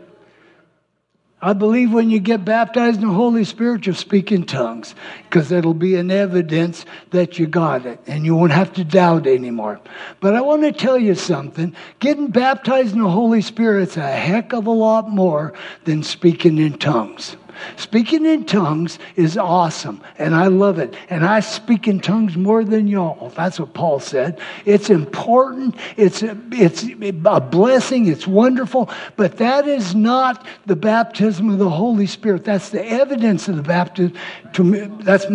I 1.44 1.52
believe 1.52 1.92
when 1.92 2.08
you 2.08 2.20
get 2.20 2.42
baptized 2.46 3.02
in 3.02 3.08
the 3.08 3.12
Holy 3.12 3.44
Spirit, 3.44 3.84
you'll 3.84 3.94
speak 3.96 4.32
in 4.32 4.46
tongues 4.46 4.94
because 5.24 5.52
it'll 5.52 5.74
be 5.74 5.94
an 5.96 6.10
evidence 6.10 6.86
that 7.10 7.38
you 7.38 7.46
got 7.46 7.84
it 7.84 8.00
and 8.06 8.24
you 8.24 8.34
won't 8.34 8.52
have 8.52 8.72
to 8.72 8.82
doubt 8.82 9.26
anymore. 9.26 9.78
But 10.20 10.34
I 10.34 10.40
want 10.40 10.62
to 10.62 10.72
tell 10.72 10.96
you 10.96 11.14
something. 11.14 11.76
Getting 12.00 12.28
baptized 12.28 12.94
in 12.94 13.02
the 13.02 13.10
Holy 13.10 13.42
Spirit's 13.42 13.98
a 13.98 14.10
heck 14.10 14.54
of 14.54 14.66
a 14.66 14.70
lot 14.70 15.10
more 15.10 15.52
than 15.84 16.02
speaking 16.02 16.56
in 16.56 16.78
tongues. 16.78 17.36
Speaking 17.76 18.26
in 18.26 18.44
tongues 18.44 18.98
is 19.16 19.36
awesome, 19.36 20.00
and 20.18 20.34
I 20.34 20.46
love 20.46 20.78
it. 20.78 20.94
And 21.10 21.24
I 21.24 21.40
speak 21.40 21.88
in 21.88 22.00
tongues 22.00 22.36
more 22.36 22.64
than 22.64 22.86
y'all. 22.86 23.30
That's 23.30 23.60
what 23.60 23.74
Paul 23.74 24.00
said. 24.00 24.40
It's 24.64 24.90
important, 24.90 25.76
it's 25.96 26.22
a, 26.22 26.36
it's 26.52 26.84
a 26.84 27.40
blessing, 27.40 28.06
it's 28.06 28.26
wonderful, 28.26 28.90
but 29.16 29.38
that 29.38 29.66
is 29.66 29.94
not 29.94 30.46
the 30.66 30.76
baptism 30.76 31.50
of 31.50 31.58
the 31.58 31.70
Holy 31.70 32.06
Spirit. 32.06 32.44
That's 32.44 32.70
the 32.70 32.84
evidence 32.84 33.48
of 33.48 33.56
the 33.56 33.62
baptism. 33.62 34.16
To 34.54 34.86
that's 35.00 35.26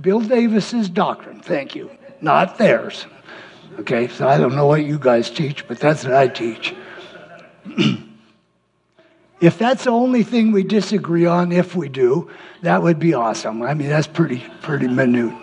Bill 0.00 0.20
Davis's 0.20 0.88
doctrine. 0.88 1.40
Thank 1.40 1.74
you. 1.74 1.90
Not 2.20 2.58
theirs. 2.58 3.06
Okay, 3.80 4.08
so 4.08 4.26
I 4.26 4.38
don't 4.38 4.54
know 4.54 4.66
what 4.66 4.84
you 4.84 4.98
guys 4.98 5.30
teach, 5.30 5.68
but 5.68 5.78
that's 5.78 6.04
what 6.04 6.14
I 6.14 6.28
teach. 6.28 6.74
If 9.40 9.58
that's 9.58 9.84
the 9.84 9.90
only 9.90 10.22
thing 10.22 10.52
we 10.52 10.62
disagree 10.62 11.26
on, 11.26 11.52
if 11.52 11.76
we 11.76 11.88
do, 11.88 12.30
that 12.62 12.82
would 12.82 12.98
be 12.98 13.14
awesome. 13.14 13.62
I 13.62 13.74
mean, 13.74 13.88
that's 13.88 14.06
pretty, 14.06 14.42
pretty 14.62 14.88
minute. 14.88 15.34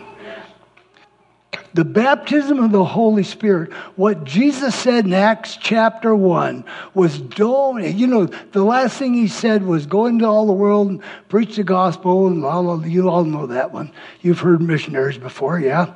The 1.75 1.85
baptism 1.85 2.59
of 2.59 2.71
the 2.71 2.83
Holy 2.83 3.23
Spirit, 3.23 3.73
what 3.95 4.23
Jesus 4.25 4.75
said 4.75 5.05
in 5.05 5.13
Acts 5.13 5.57
chapter 5.57 6.15
1 6.15 6.63
was 6.93 7.19
don't, 7.19 7.83
you 7.83 8.05
know, 8.05 8.25
the 8.25 8.63
last 8.63 8.97
thing 8.97 9.15
he 9.15 9.27
said 9.27 9.63
was 9.63 9.87
go 9.87 10.05
into 10.05 10.25
all 10.25 10.45
the 10.45 10.53
world 10.53 10.89
and 10.89 11.01
preach 11.29 11.55
the 11.55 11.63
gospel, 11.63 12.27
and 12.27 12.45
all 12.45 12.85
you 12.85 13.09
all 13.09 13.23
know 13.23 13.47
that 13.47 13.71
one. 13.71 13.91
You've 14.21 14.39
heard 14.39 14.61
missionaries 14.61 15.17
before, 15.17 15.59
yeah? 15.59 15.93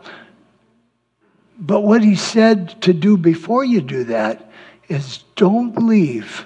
But 1.60 1.82
what 1.82 2.04
he 2.04 2.16
said 2.16 2.82
to 2.82 2.94
do 2.94 3.16
before 3.16 3.64
you 3.64 3.82
do 3.82 4.04
that 4.06 4.50
is 4.90 5.24
don't 5.36 5.78
leave 5.88 6.46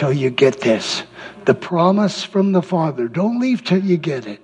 till 0.00 0.12
you 0.14 0.30
get 0.30 0.62
this 0.62 1.02
the 1.44 1.54
promise 1.54 2.24
from 2.24 2.52
the 2.52 2.62
Father. 2.62 3.06
Don't 3.06 3.38
leave 3.38 3.62
till 3.62 3.82
you 3.82 3.98
get 3.98 4.26
it. 4.26 4.40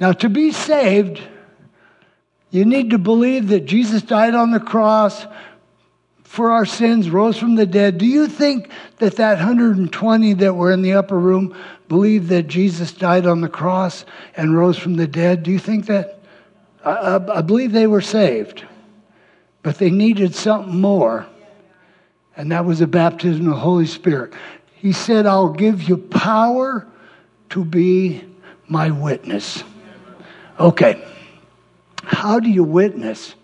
Now, 0.00 0.12
to 0.12 0.28
be 0.28 0.52
saved, 0.52 1.20
you 2.50 2.64
need 2.64 2.90
to 2.90 2.98
believe 2.98 3.48
that 3.48 3.66
Jesus 3.66 4.02
died 4.02 4.34
on 4.34 4.52
the 4.52 4.60
cross 4.60 5.26
for 6.22 6.52
our 6.52 6.64
sins, 6.64 7.10
rose 7.10 7.36
from 7.36 7.56
the 7.56 7.66
dead. 7.66 7.98
Do 7.98 8.06
you 8.06 8.26
think 8.26 8.70
that 8.98 9.16
that 9.16 9.36
120 9.36 10.34
that 10.34 10.54
were 10.54 10.72
in 10.72 10.82
the 10.82 10.94
upper 10.94 11.18
room 11.18 11.54
believed 11.88 12.28
that 12.28 12.44
Jesus 12.44 12.92
died 12.92 13.26
on 13.26 13.40
the 13.40 13.48
cross 13.48 14.04
and 14.36 14.56
rose 14.56 14.78
from 14.78 14.96
the 14.96 15.06
dead? 15.06 15.42
Do 15.42 15.50
you 15.50 15.58
think 15.58 15.86
that? 15.86 16.20
I, 16.84 16.90
I, 16.90 17.38
I 17.38 17.40
believe 17.42 17.72
they 17.72 17.86
were 17.86 18.00
saved, 18.00 18.64
but 19.62 19.78
they 19.78 19.90
needed 19.90 20.34
something 20.34 20.80
more 20.80 21.26
and 22.36 22.50
that 22.52 22.64
was 22.64 22.80
the 22.80 22.86
baptism 22.86 23.46
of 23.46 23.54
the 23.54 23.60
Holy 23.60 23.86
Spirit. 23.86 24.34
He 24.84 24.92
said, 24.92 25.24
I'll 25.24 25.48
give 25.48 25.84
you 25.84 25.96
power 25.96 26.86
to 27.48 27.64
be 27.64 28.22
my 28.68 28.90
witness. 28.90 29.64
Okay, 30.60 31.02
how 32.02 32.38
do 32.38 32.50
you 32.50 32.64
witness? 32.64 33.34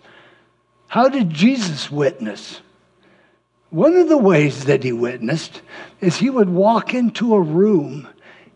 How 0.85 1.09
did 1.09 1.31
Jesus 1.31 1.89
witness? 1.89 2.61
One 3.71 3.95
of 3.95 4.07
the 4.07 4.19
ways 4.19 4.65
that 4.65 4.83
he 4.83 4.91
witnessed 4.91 5.63
is 5.99 6.17
he 6.17 6.29
would 6.29 6.49
walk 6.49 6.93
into 6.93 7.33
a 7.33 7.41
room 7.41 8.07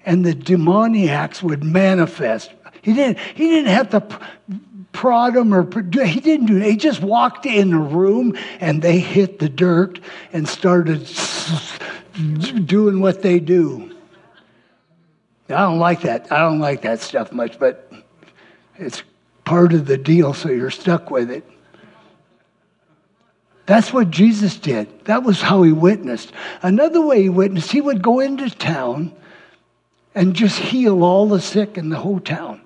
and 0.06 0.24
the 0.24 0.36
demoniacs 0.36 1.42
would 1.42 1.64
manifest. 1.64 2.52
He 2.84 2.94
didn't, 2.94 3.18
he 3.18 3.50
didn't 3.50 3.72
have 3.72 3.90
to 3.90 4.20
prod 4.92 5.34
them 5.34 5.56
or 5.56 5.64
he 6.06 6.20
didn't 6.20 6.46
do 6.46 6.58
it. 6.58 6.70
He 6.70 6.78
just 6.78 7.02
walked 7.02 7.48
in 7.48 7.72
the 7.72 7.78
room 7.78 8.38
and 8.60 8.84
they 8.84 9.00
hit 9.00 9.40
the 9.40 9.50
dirt 9.50 10.00
and 10.32 10.48
started 10.48 11.08
doing 12.16 13.00
what 13.02 13.22
they 13.22 13.40
do. 13.40 13.96
I 15.50 15.58
don't 15.58 15.80
like 15.80 16.02
that. 16.02 16.32
I 16.32 16.40
don't 16.40 16.60
like 16.60 16.82
that 16.82 17.02
stuff 17.02 17.32
much, 17.32 17.60
but 17.60 17.92
it's 18.78 19.04
part 19.44 19.74
of 19.74 19.86
the 19.86 19.98
deal, 19.98 20.34
so 20.34 20.50
you're 20.50 20.72
stuck 20.72 21.12
with 21.12 21.30
it. 21.30 21.48
That's 23.66 23.92
what 23.92 24.12
Jesus 24.12 24.58
did. 24.58 25.06
That 25.06 25.24
was 25.24 25.42
how 25.42 25.64
he 25.64 25.72
witnessed. 25.72 26.32
Another 26.62 27.02
way 27.02 27.24
he 27.24 27.30
witnessed, 27.30 27.72
he 27.72 27.82
would 27.82 28.02
go 28.02 28.20
into 28.20 28.50
town 28.50 29.14
and 30.14 30.36
just 30.36 30.58
heal 30.58 31.04
all 31.04 31.28
the 31.28 31.42
sick 31.42 31.78
in 31.78 31.90
the 31.90 31.98
whole 31.98 32.20
town. 32.20 32.62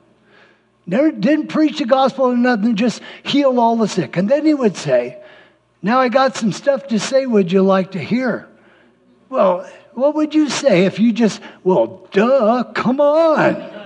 Never 0.85 1.11
didn't 1.11 1.47
preach 1.47 1.77
the 1.77 1.85
gospel 1.85 2.25
or 2.25 2.37
nothing, 2.37 2.75
just 2.75 3.01
heal 3.23 3.59
all 3.59 3.75
the 3.77 3.87
sick. 3.87 4.17
And 4.17 4.27
then 4.27 4.45
he 4.45 4.53
would 4.53 4.75
say, 4.75 5.21
Now 5.81 5.99
I 5.99 6.09
got 6.09 6.35
some 6.35 6.51
stuff 6.51 6.87
to 6.87 6.99
say, 6.99 7.25
would 7.25 7.51
you 7.51 7.61
like 7.61 7.91
to 7.91 7.99
hear? 7.99 8.48
Well, 9.29 9.69
what 9.93 10.15
would 10.15 10.33
you 10.33 10.49
say 10.49 10.85
if 10.85 10.99
you 10.99 11.13
just, 11.13 11.41
well, 11.63 12.07
duh, 12.11 12.63
come 12.73 12.99
on. 12.99 13.79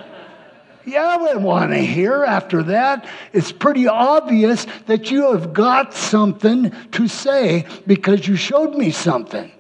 Yeah, 0.86 1.06
I 1.06 1.18
wouldn't 1.18 1.42
want 1.42 1.72
to 1.72 1.78
hear 1.78 2.24
after 2.24 2.64
that. 2.64 3.06
It's 3.32 3.52
pretty 3.52 3.88
obvious 3.88 4.66
that 4.88 5.12
you 5.12 5.32
have 5.32 5.54
got 5.54 5.94
something 5.94 6.74
to 6.92 7.08
say 7.08 7.66
because 7.88 8.28
you 8.28 8.36
showed 8.36 8.76
me 8.76 8.92
something. 8.92 9.52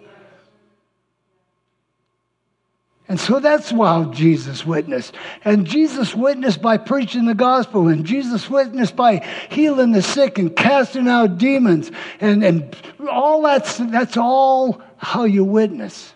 And 3.08 3.20
so 3.20 3.40
that's 3.40 3.72
why 3.72 4.04
Jesus 4.06 4.66
witnessed. 4.66 5.14
And 5.44 5.68
Jesus 5.68 6.16
witnessed 6.16 6.62
by 6.62 6.78
preaching 6.78 7.26
the 7.26 7.36
gospel, 7.36 7.90
and 7.90 8.06
Jesus 8.06 8.50
witnessed 8.50 8.96
by 8.96 9.26
healing 9.50 9.92
the 9.92 10.02
sick 10.02 10.40
and 10.40 10.56
casting 10.56 11.08
out 11.08 11.38
demons. 11.38 11.92
And, 12.22 12.44
and 12.44 12.76
all 13.10 13.42
that's, 13.44 13.78
that's 13.78 14.18
all 14.18 14.82
how 15.04 15.26
you 15.26 15.44
witness. 15.44 16.14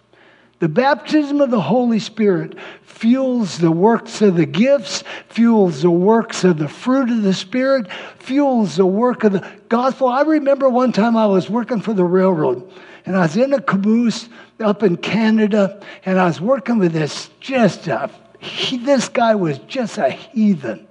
The 0.60 0.70
baptism 0.70 1.40
of 1.40 1.52
the 1.52 1.62
Holy 1.62 2.00
Spirit 2.00 2.56
fuels 2.82 3.60
the 3.60 3.72
works 3.72 4.22
of 4.24 4.36
the 4.36 4.46
gifts, 4.46 5.04
fuels 5.30 5.84
the 5.84 5.92
works 5.92 6.44
of 6.44 6.58
the 6.58 6.68
fruit 6.68 7.12
of 7.12 7.22
the 7.22 7.34
Spirit, 7.34 7.92
fuels 8.18 8.78
the 8.78 8.86
work 8.86 9.24
of 9.24 9.34
the 9.34 9.48
gospel. 9.70 10.08
I 10.08 10.22
remember 10.22 10.68
one 10.68 10.92
time 10.92 11.16
I 11.16 11.28
was 11.28 11.48
working 11.48 11.80
for 11.80 11.94
the 11.94 12.04
railroad 12.04 12.72
and 13.06 13.16
I 13.16 13.22
was 13.22 13.38
in 13.38 13.54
a 13.54 13.62
caboose 13.62 14.28
up 14.60 14.84
in 14.84 14.98
Canada, 14.98 15.82
and 16.06 16.20
I 16.20 16.26
was 16.26 16.42
working 16.42 16.78
with 16.78 16.92
this 16.92 17.30
just 17.40 17.88
a, 17.88 18.10
he, 18.40 18.78
this 18.78 19.08
guy 19.08 19.34
was 19.34 19.60
just 19.60 19.98
a 19.98 20.10
heathen. 20.10 20.88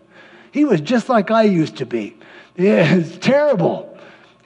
He 0.50 0.64
was 0.64 0.80
just 0.80 1.10
like 1.10 1.30
I 1.30 1.42
used 1.42 1.76
to 1.76 1.86
be. 1.86 2.16
It's 2.56 3.18
terrible. 3.18 3.95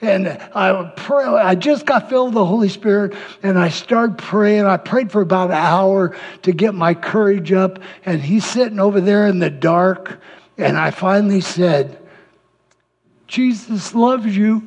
And 0.01 0.27
I 0.27 0.91
pray, 0.95 1.25
I 1.25 1.53
just 1.53 1.85
got 1.85 2.09
filled 2.09 2.29
with 2.29 2.33
the 2.33 2.45
Holy 2.45 2.69
Spirit 2.69 3.15
and 3.43 3.57
I 3.57 3.69
started 3.69 4.17
praying. 4.17 4.65
I 4.65 4.77
prayed 4.77 5.11
for 5.11 5.21
about 5.21 5.51
an 5.51 5.57
hour 5.57 6.15
to 6.41 6.51
get 6.51 6.73
my 6.73 6.95
courage 6.95 7.51
up. 7.51 7.79
And 8.03 8.19
he's 8.19 8.43
sitting 8.43 8.79
over 8.79 8.99
there 8.99 9.27
in 9.27 9.37
the 9.37 9.51
dark. 9.51 10.19
And 10.57 10.75
I 10.75 10.89
finally 10.89 11.41
said, 11.41 11.99
Jesus 13.27 13.93
loves 13.93 14.35
you. 14.35 14.63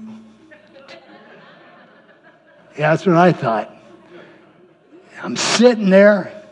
Yeah, 2.78 2.90
that's 2.90 3.04
what 3.04 3.16
I 3.16 3.32
thought. 3.32 3.76
I'm 5.20 5.36
sitting 5.36 5.90
there, 5.90 6.44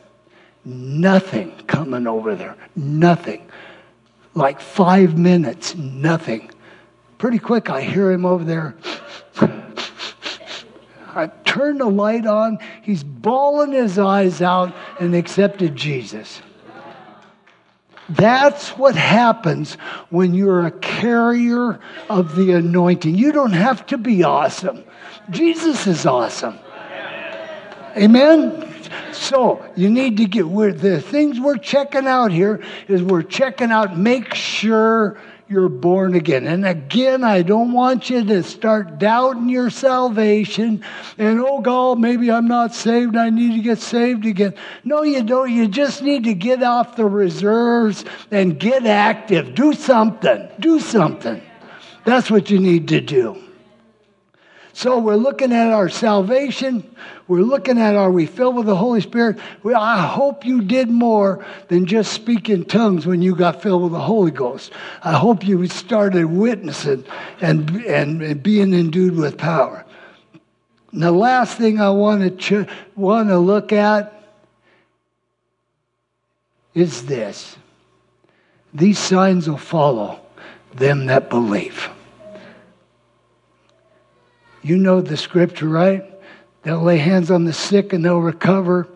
nothing 0.65 1.53
coming 1.67 2.07
over 2.07 2.35
there, 2.35 2.57
nothing. 2.75 3.49
Like 4.35 4.61
five 4.61 5.19
minutes, 5.19 5.75
nothing. 5.75 6.51
Pretty 7.23 7.39
quick, 7.39 7.71
I 7.71 7.83
hear 7.83 8.11
him 8.11 8.27
over 8.27 8.43
there. 8.43 8.75
I 11.15 11.29
turn 11.45 11.79
the 11.79 11.87
light 11.87 12.27
on. 12.27 12.59
He's 12.83 13.05
bawling 13.05 13.71
his 13.71 13.97
eyes 13.97 14.43
out 14.43 14.75
and 14.99 15.15
accepted 15.15 15.77
Jesus. 15.77 16.43
That's 18.09 18.71
what 18.71 18.97
happens 18.97 19.75
when 20.11 20.35
you're 20.35 20.67
a 20.67 20.73
carrier 20.73 21.79
of 22.11 22.35
the 22.35 22.55
anointing. 22.55 23.15
You 23.15 23.31
don't 23.31 23.53
have 23.53 23.87
to 23.87 23.99
be 23.99 24.25
awesome. 24.25 24.83
Jesus 25.31 25.87
is 25.87 26.05
awesome. 26.05 26.59
Amen? 27.97 28.69
So 29.13 29.65
you 29.77 29.89
need 29.89 30.17
to 30.17 30.25
get 30.25 30.49
where 30.49 30.73
the 30.73 31.01
things 31.01 31.39
we're 31.39 31.59
checking 31.59 32.09
out 32.09 32.33
here 32.33 32.61
is 32.89 33.01
we're 33.01 33.23
checking 33.23 33.71
out, 33.71 33.97
make 33.97 34.35
sure 34.35 35.21
you're 35.53 35.69
born 35.69 36.15
again. 36.15 36.47
And 36.47 36.67
again, 36.67 37.23
I 37.23 37.43
don't 37.43 37.73
want 37.73 38.09
you 38.09 38.25
to 38.25 38.43
start 38.43 38.99
doubting 38.99 39.51
your 39.51 39.69
salvation 39.69 40.83
and, 41.19 41.41
oh 41.41 41.61
God, 41.61 42.01
maybe 42.01 42.31
I'm 42.33 42.49
not 42.49 42.75
saved. 42.75 43.17
I 43.17 43.29
need 43.31 43.57
to 43.57 43.63
get 43.63 43.79
saved 43.79 44.25
again. 44.25 44.55
No, 44.83 45.03
you 45.03 45.23
don't. 45.23 45.53
You 45.53 45.69
just 45.69 46.03
need 46.03 46.25
to 46.25 46.35
get 46.35 46.63
off 46.63 46.97
the 46.97 47.05
reserves 47.05 48.05
and 48.31 48.59
get 48.59 48.87
active. 48.87 49.55
Do 49.55 49.75
something. 49.75 50.49
Do 50.59 50.81
something. 50.81 51.43
That's 52.05 52.31
what 52.31 52.51
you 52.51 52.59
need 52.59 52.89
to 52.89 53.01
do. 53.01 53.52
So 54.75 54.99
we're 54.99 55.17
looking 55.17 55.53
at 55.53 55.71
our 55.71 55.89
salvation. 55.89 56.97
We're 57.29 57.43
looking 57.43 57.79
at 57.79 57.95
are 57.95 58.11
we 58.11 58.27
filled 58.27 58.57
with 58.57 58.67
the 58.67 58.77
Holy 58.77 59.01
Spirit? 59.01 59.39
I 59.65 60.07
hope 60.07 60.47
you 60.47 60.63
did 60.63 60.89
more 60.89 61.45
than 61.69 61.87
just 61.87 62.13
speak 62.13 62.49
in 62.49 62.65
tongues 62.65 63.07
when 63.07 63.21
you 63.21 63.35
got 63.35 63.63
filled 63.63 63.83
with 63.83 63.93
the 63.93 64.01
Holy 64.01 64.31
Ghost. 64.31 64.73
I 65.03 65.13
hope 65.13 65.47
you 65.47 65.67
started 65.67 66.25
witnessing 66.25 67.05
and, 67.41 67.71
and, 67.85 68.23
and 68.23 68.43
being 68.43 68.73
endued 68.73 69.17
with 69.17 69.37
power. 69.37 69.85
And 70.93 71.03
the 71.03 71.13
last 71.13 71.59
thing 71.59 71.81
I 71.81 71.91
want 71.91 72.23
to 72.23 72.65
ch- 72.65 72.69
want 72.97 73.29
to 73.29 73.39
look 73.39 73.73
at 73.73 74.23
is 76.75 77.07
this. 77.07 77.57
These 78.75 78.99
signs 78.99 79.49
will 79.49 79.59
follow 79.59 80.21
them 80.75 81.07
that 81.07 81.29
believe. 81.29 81.91
You 84.63 84.77
know 84.77 85.01
the 85.01 85.17
scripture, 85.17 85.69
right? 85.69 86.05
They'll 86.63 86.83
lay 86.83 86.99
hands 86.99 87.31
on 87.31 87.45
the 87.45 87.53
sick 87.53 87.93
and 87.93 88.05
they'll 88.05 88.21
recover. 88.21 88.89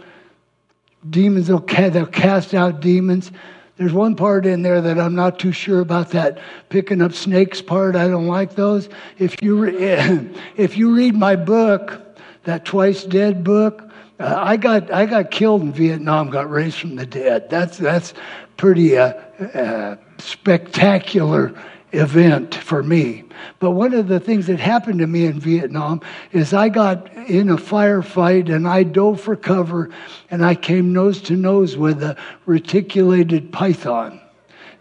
Demons, 1.08 1.48
they'll, 1.48 1.58
they'll 1.58 2.06
cast 2.06 2.54
out 2.54 2.80
demons. 2.80 3.32
There's 3.76 3.92
one 3.92 4.16
part 4.16 4.46
in 4.46 4.62
there 4.62 4.80
that 4.80 4.98
I'm 4.98 5.14
not 5.14 5.38
too 5.38 5.52
sure 5.52 5.80
about 5.80 6.10
that 6.10 6.38
picking 6.68 7.02
up 7.02 7.12
snakes 7.12 7.60
part. 7.60 7.94
I 7.94 8.08
don't 8.08 8.26
like 8.26 8.54
those. 8.54 8.88
If 9.18 9.42
you, 9.42 9.56
re- 9.56 10.30
if 10.56 10.76
you 10.76 10.94
read 10.94 11.14
my 11.14 11.36
book, 11.36 12.02
that 12.44 12.64
Twice 12.64 13.04
Dead 13.04 13.44
book, 13.44 13.90
uh, 14.18 14.34
I, 14.38 14.56
got, 14.56 14.90
I 14.92 15.04
got 15.04 15.30
killed 15.30 15.62
in 15.62 15.72
Vietnam, 15.72 16.30
got 16.30 16.48
raised 16.48 16.78
from 16.78 16.96
the 16.96 17.04
dead. 17.04 17.50
That's, 17.50 17.76
that's 17.76 18.14
pretty 18.56 18.96
uh, 18.96 19.12
uh, 19.52 19.96
spectacular 20.18 21.52
event 21.96 22.54
for 22.54 22.82
me. 22.82 23.24
But 23.58 23.72
one 23.72 23.94
of 23.94 24.08
the 24.08 24.20
things 24.20 24.46
that 24.46 24.60
happened 24.60 25.00
to 25.00 25.06
me 25.06 25.26
in 25.26 25.40
Vietnam 25.40 26.00
is 26.32 26.52
I 26.52 26.68
got 26.68 27.12
in 27.14 27.50
a 27.50 27.56
firefight 27.56 28.54
and 28.54 28.68
I 28.68 28.82
dove 28.82 29.20
for 29.20 29.36
cover 29.36 29.90
and 30.30 30.44
I 30.44 30.54
came 30.54 30.92
nose 30.92 31.20
to 31.22 31.34
nose 31.34 31.76
with 31.76 32.02
a 32.02 32.16
reticulated 32.44 33.52
python. 33.52 34.20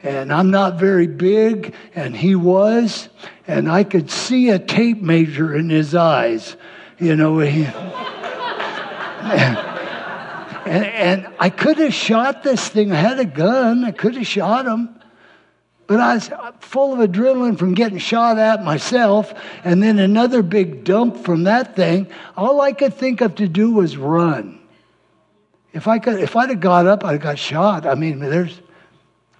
And 0.03 0.31
I'm 0.31 0.51
not 0.51 0.77
very 0.77 1.07
big, 1.07 1.73
and 1.95 2.15
he 2.15 2.35
was, 2.35 3.09
and 3.47 3.71
I 3.71 3.83
could 3.83 4.11
see 4.11 4.49
a 4.49 4.59
tape 4.59 5.01
measure 5.01 5.55
in 5.55 5.71
his 5.71 5.95
eyes. 5.95 6.55
You 6.99 7.15
know, 7.15 7.39
he. 7.39 7.63
and, 10.65 10.85
and 10.85 11.27
I 11.39 11.49
could 11.49 11.79
have 11.79 11.93
shot 11.93 12.43
this 12.43 12.67
thing. 12.67 12.91
I 12.91 12.95
had 12.97 13.17
a 13.17 13.25
gun. 13.25 13.83
I 13.83 13.89
could 13.89 14.15
have 14.15 14.27
shot 14.27 14.67
him. 14.67 14.95
But 15.87 15.99
I 15.99 16.15
was 16.15 16.31
full 16.59 16.93
of 16.93 17.09
adrenaline 17.09 17.59
from 17.59 17.75
getting 17.75 17.99
shot 17.99 18.39
at 18.39 18.63
myself, 18.63 19.33
and 19.63 19.83
then 19.83 19.99
another 19.99 20.41
big 20.41 20.83
dump 20.83 21.17
from 21.17 21.43
that 21.43 21.75
thing. 21.75 22.07
All 22.35 22.61
I 22.61 22.73
could 22.73 22.95
think 22.95 23.21
of 23.21 23.35
to 23.35 23.47
do 23.47 23.71
was 23.71 23.95
run. 23.95 24.59
If 25.73 25.87
I 25.87 25.99
could, 25.99 26.19
if 26.19 26.35
I'd 26.35 26.49
have 26.49 26.59
got 26.59 26.87
up, 26.87 27.03
I'd 27.03 27.13
have 27.13 27.21
got 27.21 27.37
shot. 27.37 27.85
I 27.85 27.95
mean, 27.95 28.19
there's. 28.19 28.61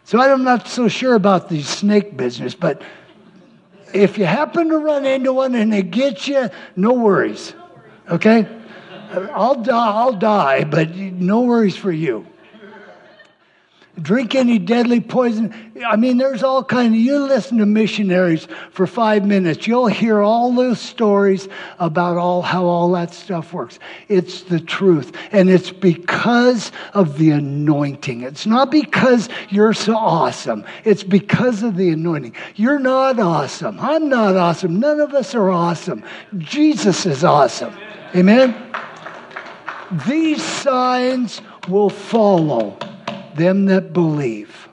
So 0.04 0.20
I'm 0.20 0.44
not 0.44 0.68
so 0.68 0.88
sure 0.88 1.16
about 1.16 1.50
the 1.50 1.64
snake 1.64 2.16
business, 2.16 2.54
but 2.54 2.84
if 3.92 4.20
you 4.20 4.26
happen 4.26 4.70
to 4.70 4.78
run 4.78 5.04
into 5.06 5.34
one 5.34 5.56
and 5.56 5.74
it 5.74 5.90
gets 5.90 6.28
you, 6.28 6.50
no 6.76 6.94
worries. 6.94 7.56
Okay? 8.12 8.48
I'll 9.34 9.64
die, 9.64 9.92
I'll 9.92 10.14
die, 10.14 10.64
but 10.64 10.96
no 10.96 11.42
worries 11.42 11.76
for 11.76 11.92
you 11.92 12.28
drink 14.02 14.36
any 14.36 14.60
deadly 14.60 15.00
poison. 15.00 15.54
I 15.86 15.96
mean, 15.96 16.18
there's 16.18 16.44
all 16.44 16.64
kinds. 16.64 16.94
Of, 16.94 17.00
you 17.00 17.20
listen 17.20 17.58
to 17.60 17.66
missionaries 17.66 18.48
for 18.72 18.88
five 18.88 19.26
minutes, 19.26 19.68
you'll 19.68 19.88
hear 19.88 20.22
all 20.22 20.54
those 20.54 20.80
stories 20.80 21.48
about 21.80 22.18
all 22.18 22.42
how 22.42 22.66
all 22.66 22.92
that 22.92 23.14
stuff 23.14 23.54
works. 23.54 23.80
It's 24.08 24.44
the 24.44 24.60
truth, 24.60 25.16
and 25.32 25.50
it's 25.50 25.72
because 25.72 26.72
of 26.94 27.18
the 27.18 27.32
anointing. 27.32 28.22
It's 28.22 28.46
not 28.46 28.72
because 28.72 29.30
you're 29.50 29.74
so 29.74 29.96
awesome. 29.96 30.66
It's 30.84 31.04
because 31.04 31.64
of 31.64 31.76
the 31.76 31.90
anointing. 31.90 32.36
You're 32.56 32.80
not 32.80 33.20
awesome. 33.20 33.80
I'm 33.80 34.10
not 34.10 34.36
awesome. 34.36 34.80
None 34.80 35.00
of 35.00 35.14
us 35.14 35.36
are 35.36 35.50
awesome. 35.50 36.04
Jesus 36.38 37.06
is 37.06 37.24
awesome. 37.24 37.76
Amen. 38.16 38.56
These 40.08 40.42
signs 40.42 41.42
will 41.68 41.90
follow 41.90 42.78
them 43.36 43.66
that 43.66 43.94
believe. 43.94 44.70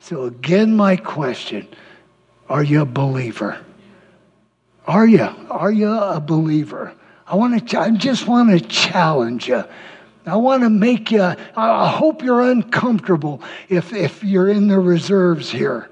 So, 0.00 0.24
again, 0.24 0.76
my 0.76 0.96
question 0.96 1.68
are 2.48 2.62
you 2.62 2.82
a 2.82 2.86
believer? 2.86 3.64
Are 4.86 5.06
you? 5.06 5.22
Are 5.22 5.70
you 5.70 5.90
a 5.90 6.20
believer? 6.20 6.92
I 7.26 7.36
want 7.36 7.68
to. 7.68 7.80
I 7.80 7.90
just 7.92 8.26
want 8.26 8.50
to 8.50 8.60
challenge 8.60 9.48
you. 9.48 9.64
I 10.26 10.36
want 10.36 10.62
to 10.62 10.70
make 10.70 11.10
you. 11.10 11.22
I 11.22 11.88
hope 11.88 12.22
you're 12.22 12.42
uncomfortable 12.42 13.42
if 13.68 13.92
if 13.92 14.22
you're 14.22 14.48
in 14.48 14.68
the 14.68 14.78
reserves 14.78 15.50
here. 15.50 15.88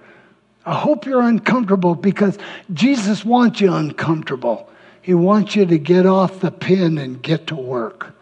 I 0.67 0.75
hope 0.75 1.07
you're 1.07 1.23
uncomfortable 1.23 1.95
because 1.95 2.37
Jesus 2.73 3.25
wants 3.25 3.61
you 3.61 3.73
uncomfortable. 3.73 4.69
He 5.03 5.15
wants 5.15 5.57
you 5.57 5.65
to 5.67 5.79
get 5.79 6.05
off 6.05 6.41
the 6.41 6.51
pin 6.51 6.99
and 6.99 7.23
get 7.23 7.47
to 7.47 7.55
work. 7.55 8.15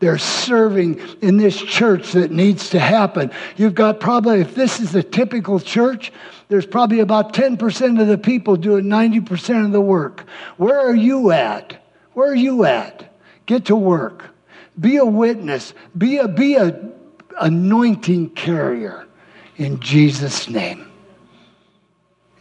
They're 0.00 0.18
serving 0.18 1.00
in 1.20 1.38
this 1.38 1.60
church 1.60 2.12
that 2.12 2.30
needs 2.30 2.70
to 2.70 2.78
happen. 2.78 3.30
You've 3.56 3.74
got 3.74 3.98
probably, 3.98 4.40
if 4.40 4.54
this 4.54 4.78
is 4.78 4.94
a 4.94 5.02
typical 5.02 5.58
church, 5.58 6.12
there's 6.48 6.66
probably 6.66 7.00
about 7.00 7.32
10% 7.32 8.00
of 8.00 8.06
the 8.06 8.18
people 8.18 8.56
doing 8.56 8.84
90% 8.84 9.66
of 9.66 9.72
the 9.72 9.80
work. 9.80 10.24
Where 10.56 10.78
are 10.78 10.94
you 10.94 11.32
at? 11.32 11.84
Where 12.14 12.30
are 12.30 12.36
you 12.36 12.64
at? 12.64 13.12
Get 13.46 13.66
to 13.66 13.76
work. 13.76 14.26
Be 14.78 14.96
a 14.96 15.04
witness. 15.04 15.74
Be 15.96 16.18
a, 16.18 16.28
be 16.28 16.54
a 16.54 16.90
anointing 17.40 18.30
carrier 18.30 19.06
in 19.56 19.80
Jesus' 19.80 20.48
name. 20.48 20.90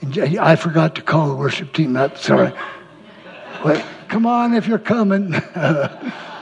And 0.01 0.37
I 0.37 0.55
forgot 0.55 0.95
to 0.95 1.01
call 1.01 1.29
the 1.29 1.35
worship 1.35 1.73
team 1.73 1.97
up. 1.97 2.17
Sorry. 2.19 2.53
Wait, 3.65 3.83
come 4.07 4.27
on 4.27 4.53
if 4.53 4.67
you're 4.67 4.77
coming. 4.77 5.33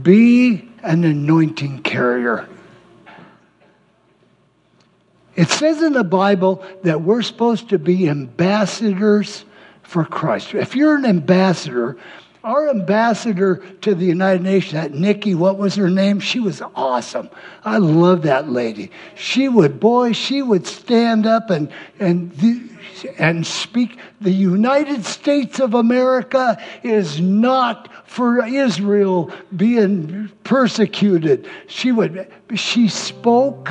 Be 0.00 0.68
an 0.82 1.04
anointing 1.04 1.82
carrier. 1.82 2.48
It 5.34 5.48
says 5.48 5.82
in 5.82 5.92
the 5.92 6.04
Bible 6.04 6.64
that 6.82 7.02
we're 7.02 7.22
supposed 7.22 7.70
to 7.70 7.78
be 7.78 8.08
ambassadors 8.08 9.44
for 9.82 10.04
Christ. 10.04 10.54
If 10.54 10.76
you're 10.76 10.96
an 10.96 11.04
ambassador, 11.04 11.96
our 12.44 12.68
ambassador 12.68 13.56
to 13.82 13.94
the 13.94 14.04
United 14.04 14.42
Nations, 14.42 14.72
that 14.72 14.94
Nikki, 14.94 15.34
what 15.34 15.58
was 15.58 15.74
her 15.76 15.88
name? 15.88 16.20
She 16.20 16.40
was 16.40 16.60
awesome. 16.74 17.30
I 17.64 17.78
love 17.78 18.22
that 18.22 18.48
lady. 18.48 18.90
She 19.14 19.48
would, 19.48 19.78
boy, 19.78 20.12
she 20.12 20.42
would 20.42 20.66
stand 20.66 21.26
up 21.26 21.50
and 21.50 21.70
and 21.98 22.32
and 23.18 23.46
speak. 23.46 23.98
The 24.20 24.30
United 24.30 25.04
States 25.04 25.60
of 25.60 25.74
America 25.74 26.62
is 26.82 27.20
not 27.20 27.88
for 28.08 28.44
Israel 28.44 29.30
being 29.54 30.30
persecuted. 30.44 31.48
She 31.66 31.92
would. 31.92 32.30
She 32.54 32.88
spoke 32.88 33.70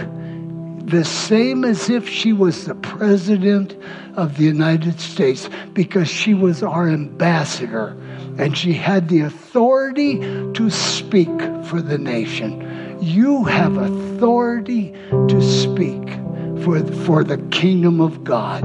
the 0.85 1.05
same 1.05 1.63
as 1.63 1.89
if 1.89 2.09
she 2.09 2.33
was 2.33 2.65
the 2.65 2.75
president 2.75 3.75
of 4.15 4.37
the 4.37 4.43
United 4.43 4.99
States 4.99 5.49
because 5.73 6.07
she 6.07 6.33
was 6.33 6.63
our 6.63 6.89
ambassador 6.89 7.95
and 8.37 8.57
she 8.57 8.73
had 8.73 9.07
the 9.07 9.21
authority 9.21 10.19
to 10.53 10.69
speak 10.69 11.29
for 11.65 11.81
the 11.81 11.97
nation. 11.97 12.97
You 13.01 13.43
have 13.45 13.77
authority 13.77 14.93
to 15.11 15.41
speak 15.41 16.01
for, 16.63 16.83
for 17.05 17.23
the 17.23 17.37
kingdom 17.49 17.99
of 17.99 18.23
God, 18.23 18.61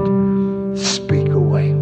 speak 0.77 1.29
away. 1.29 1.76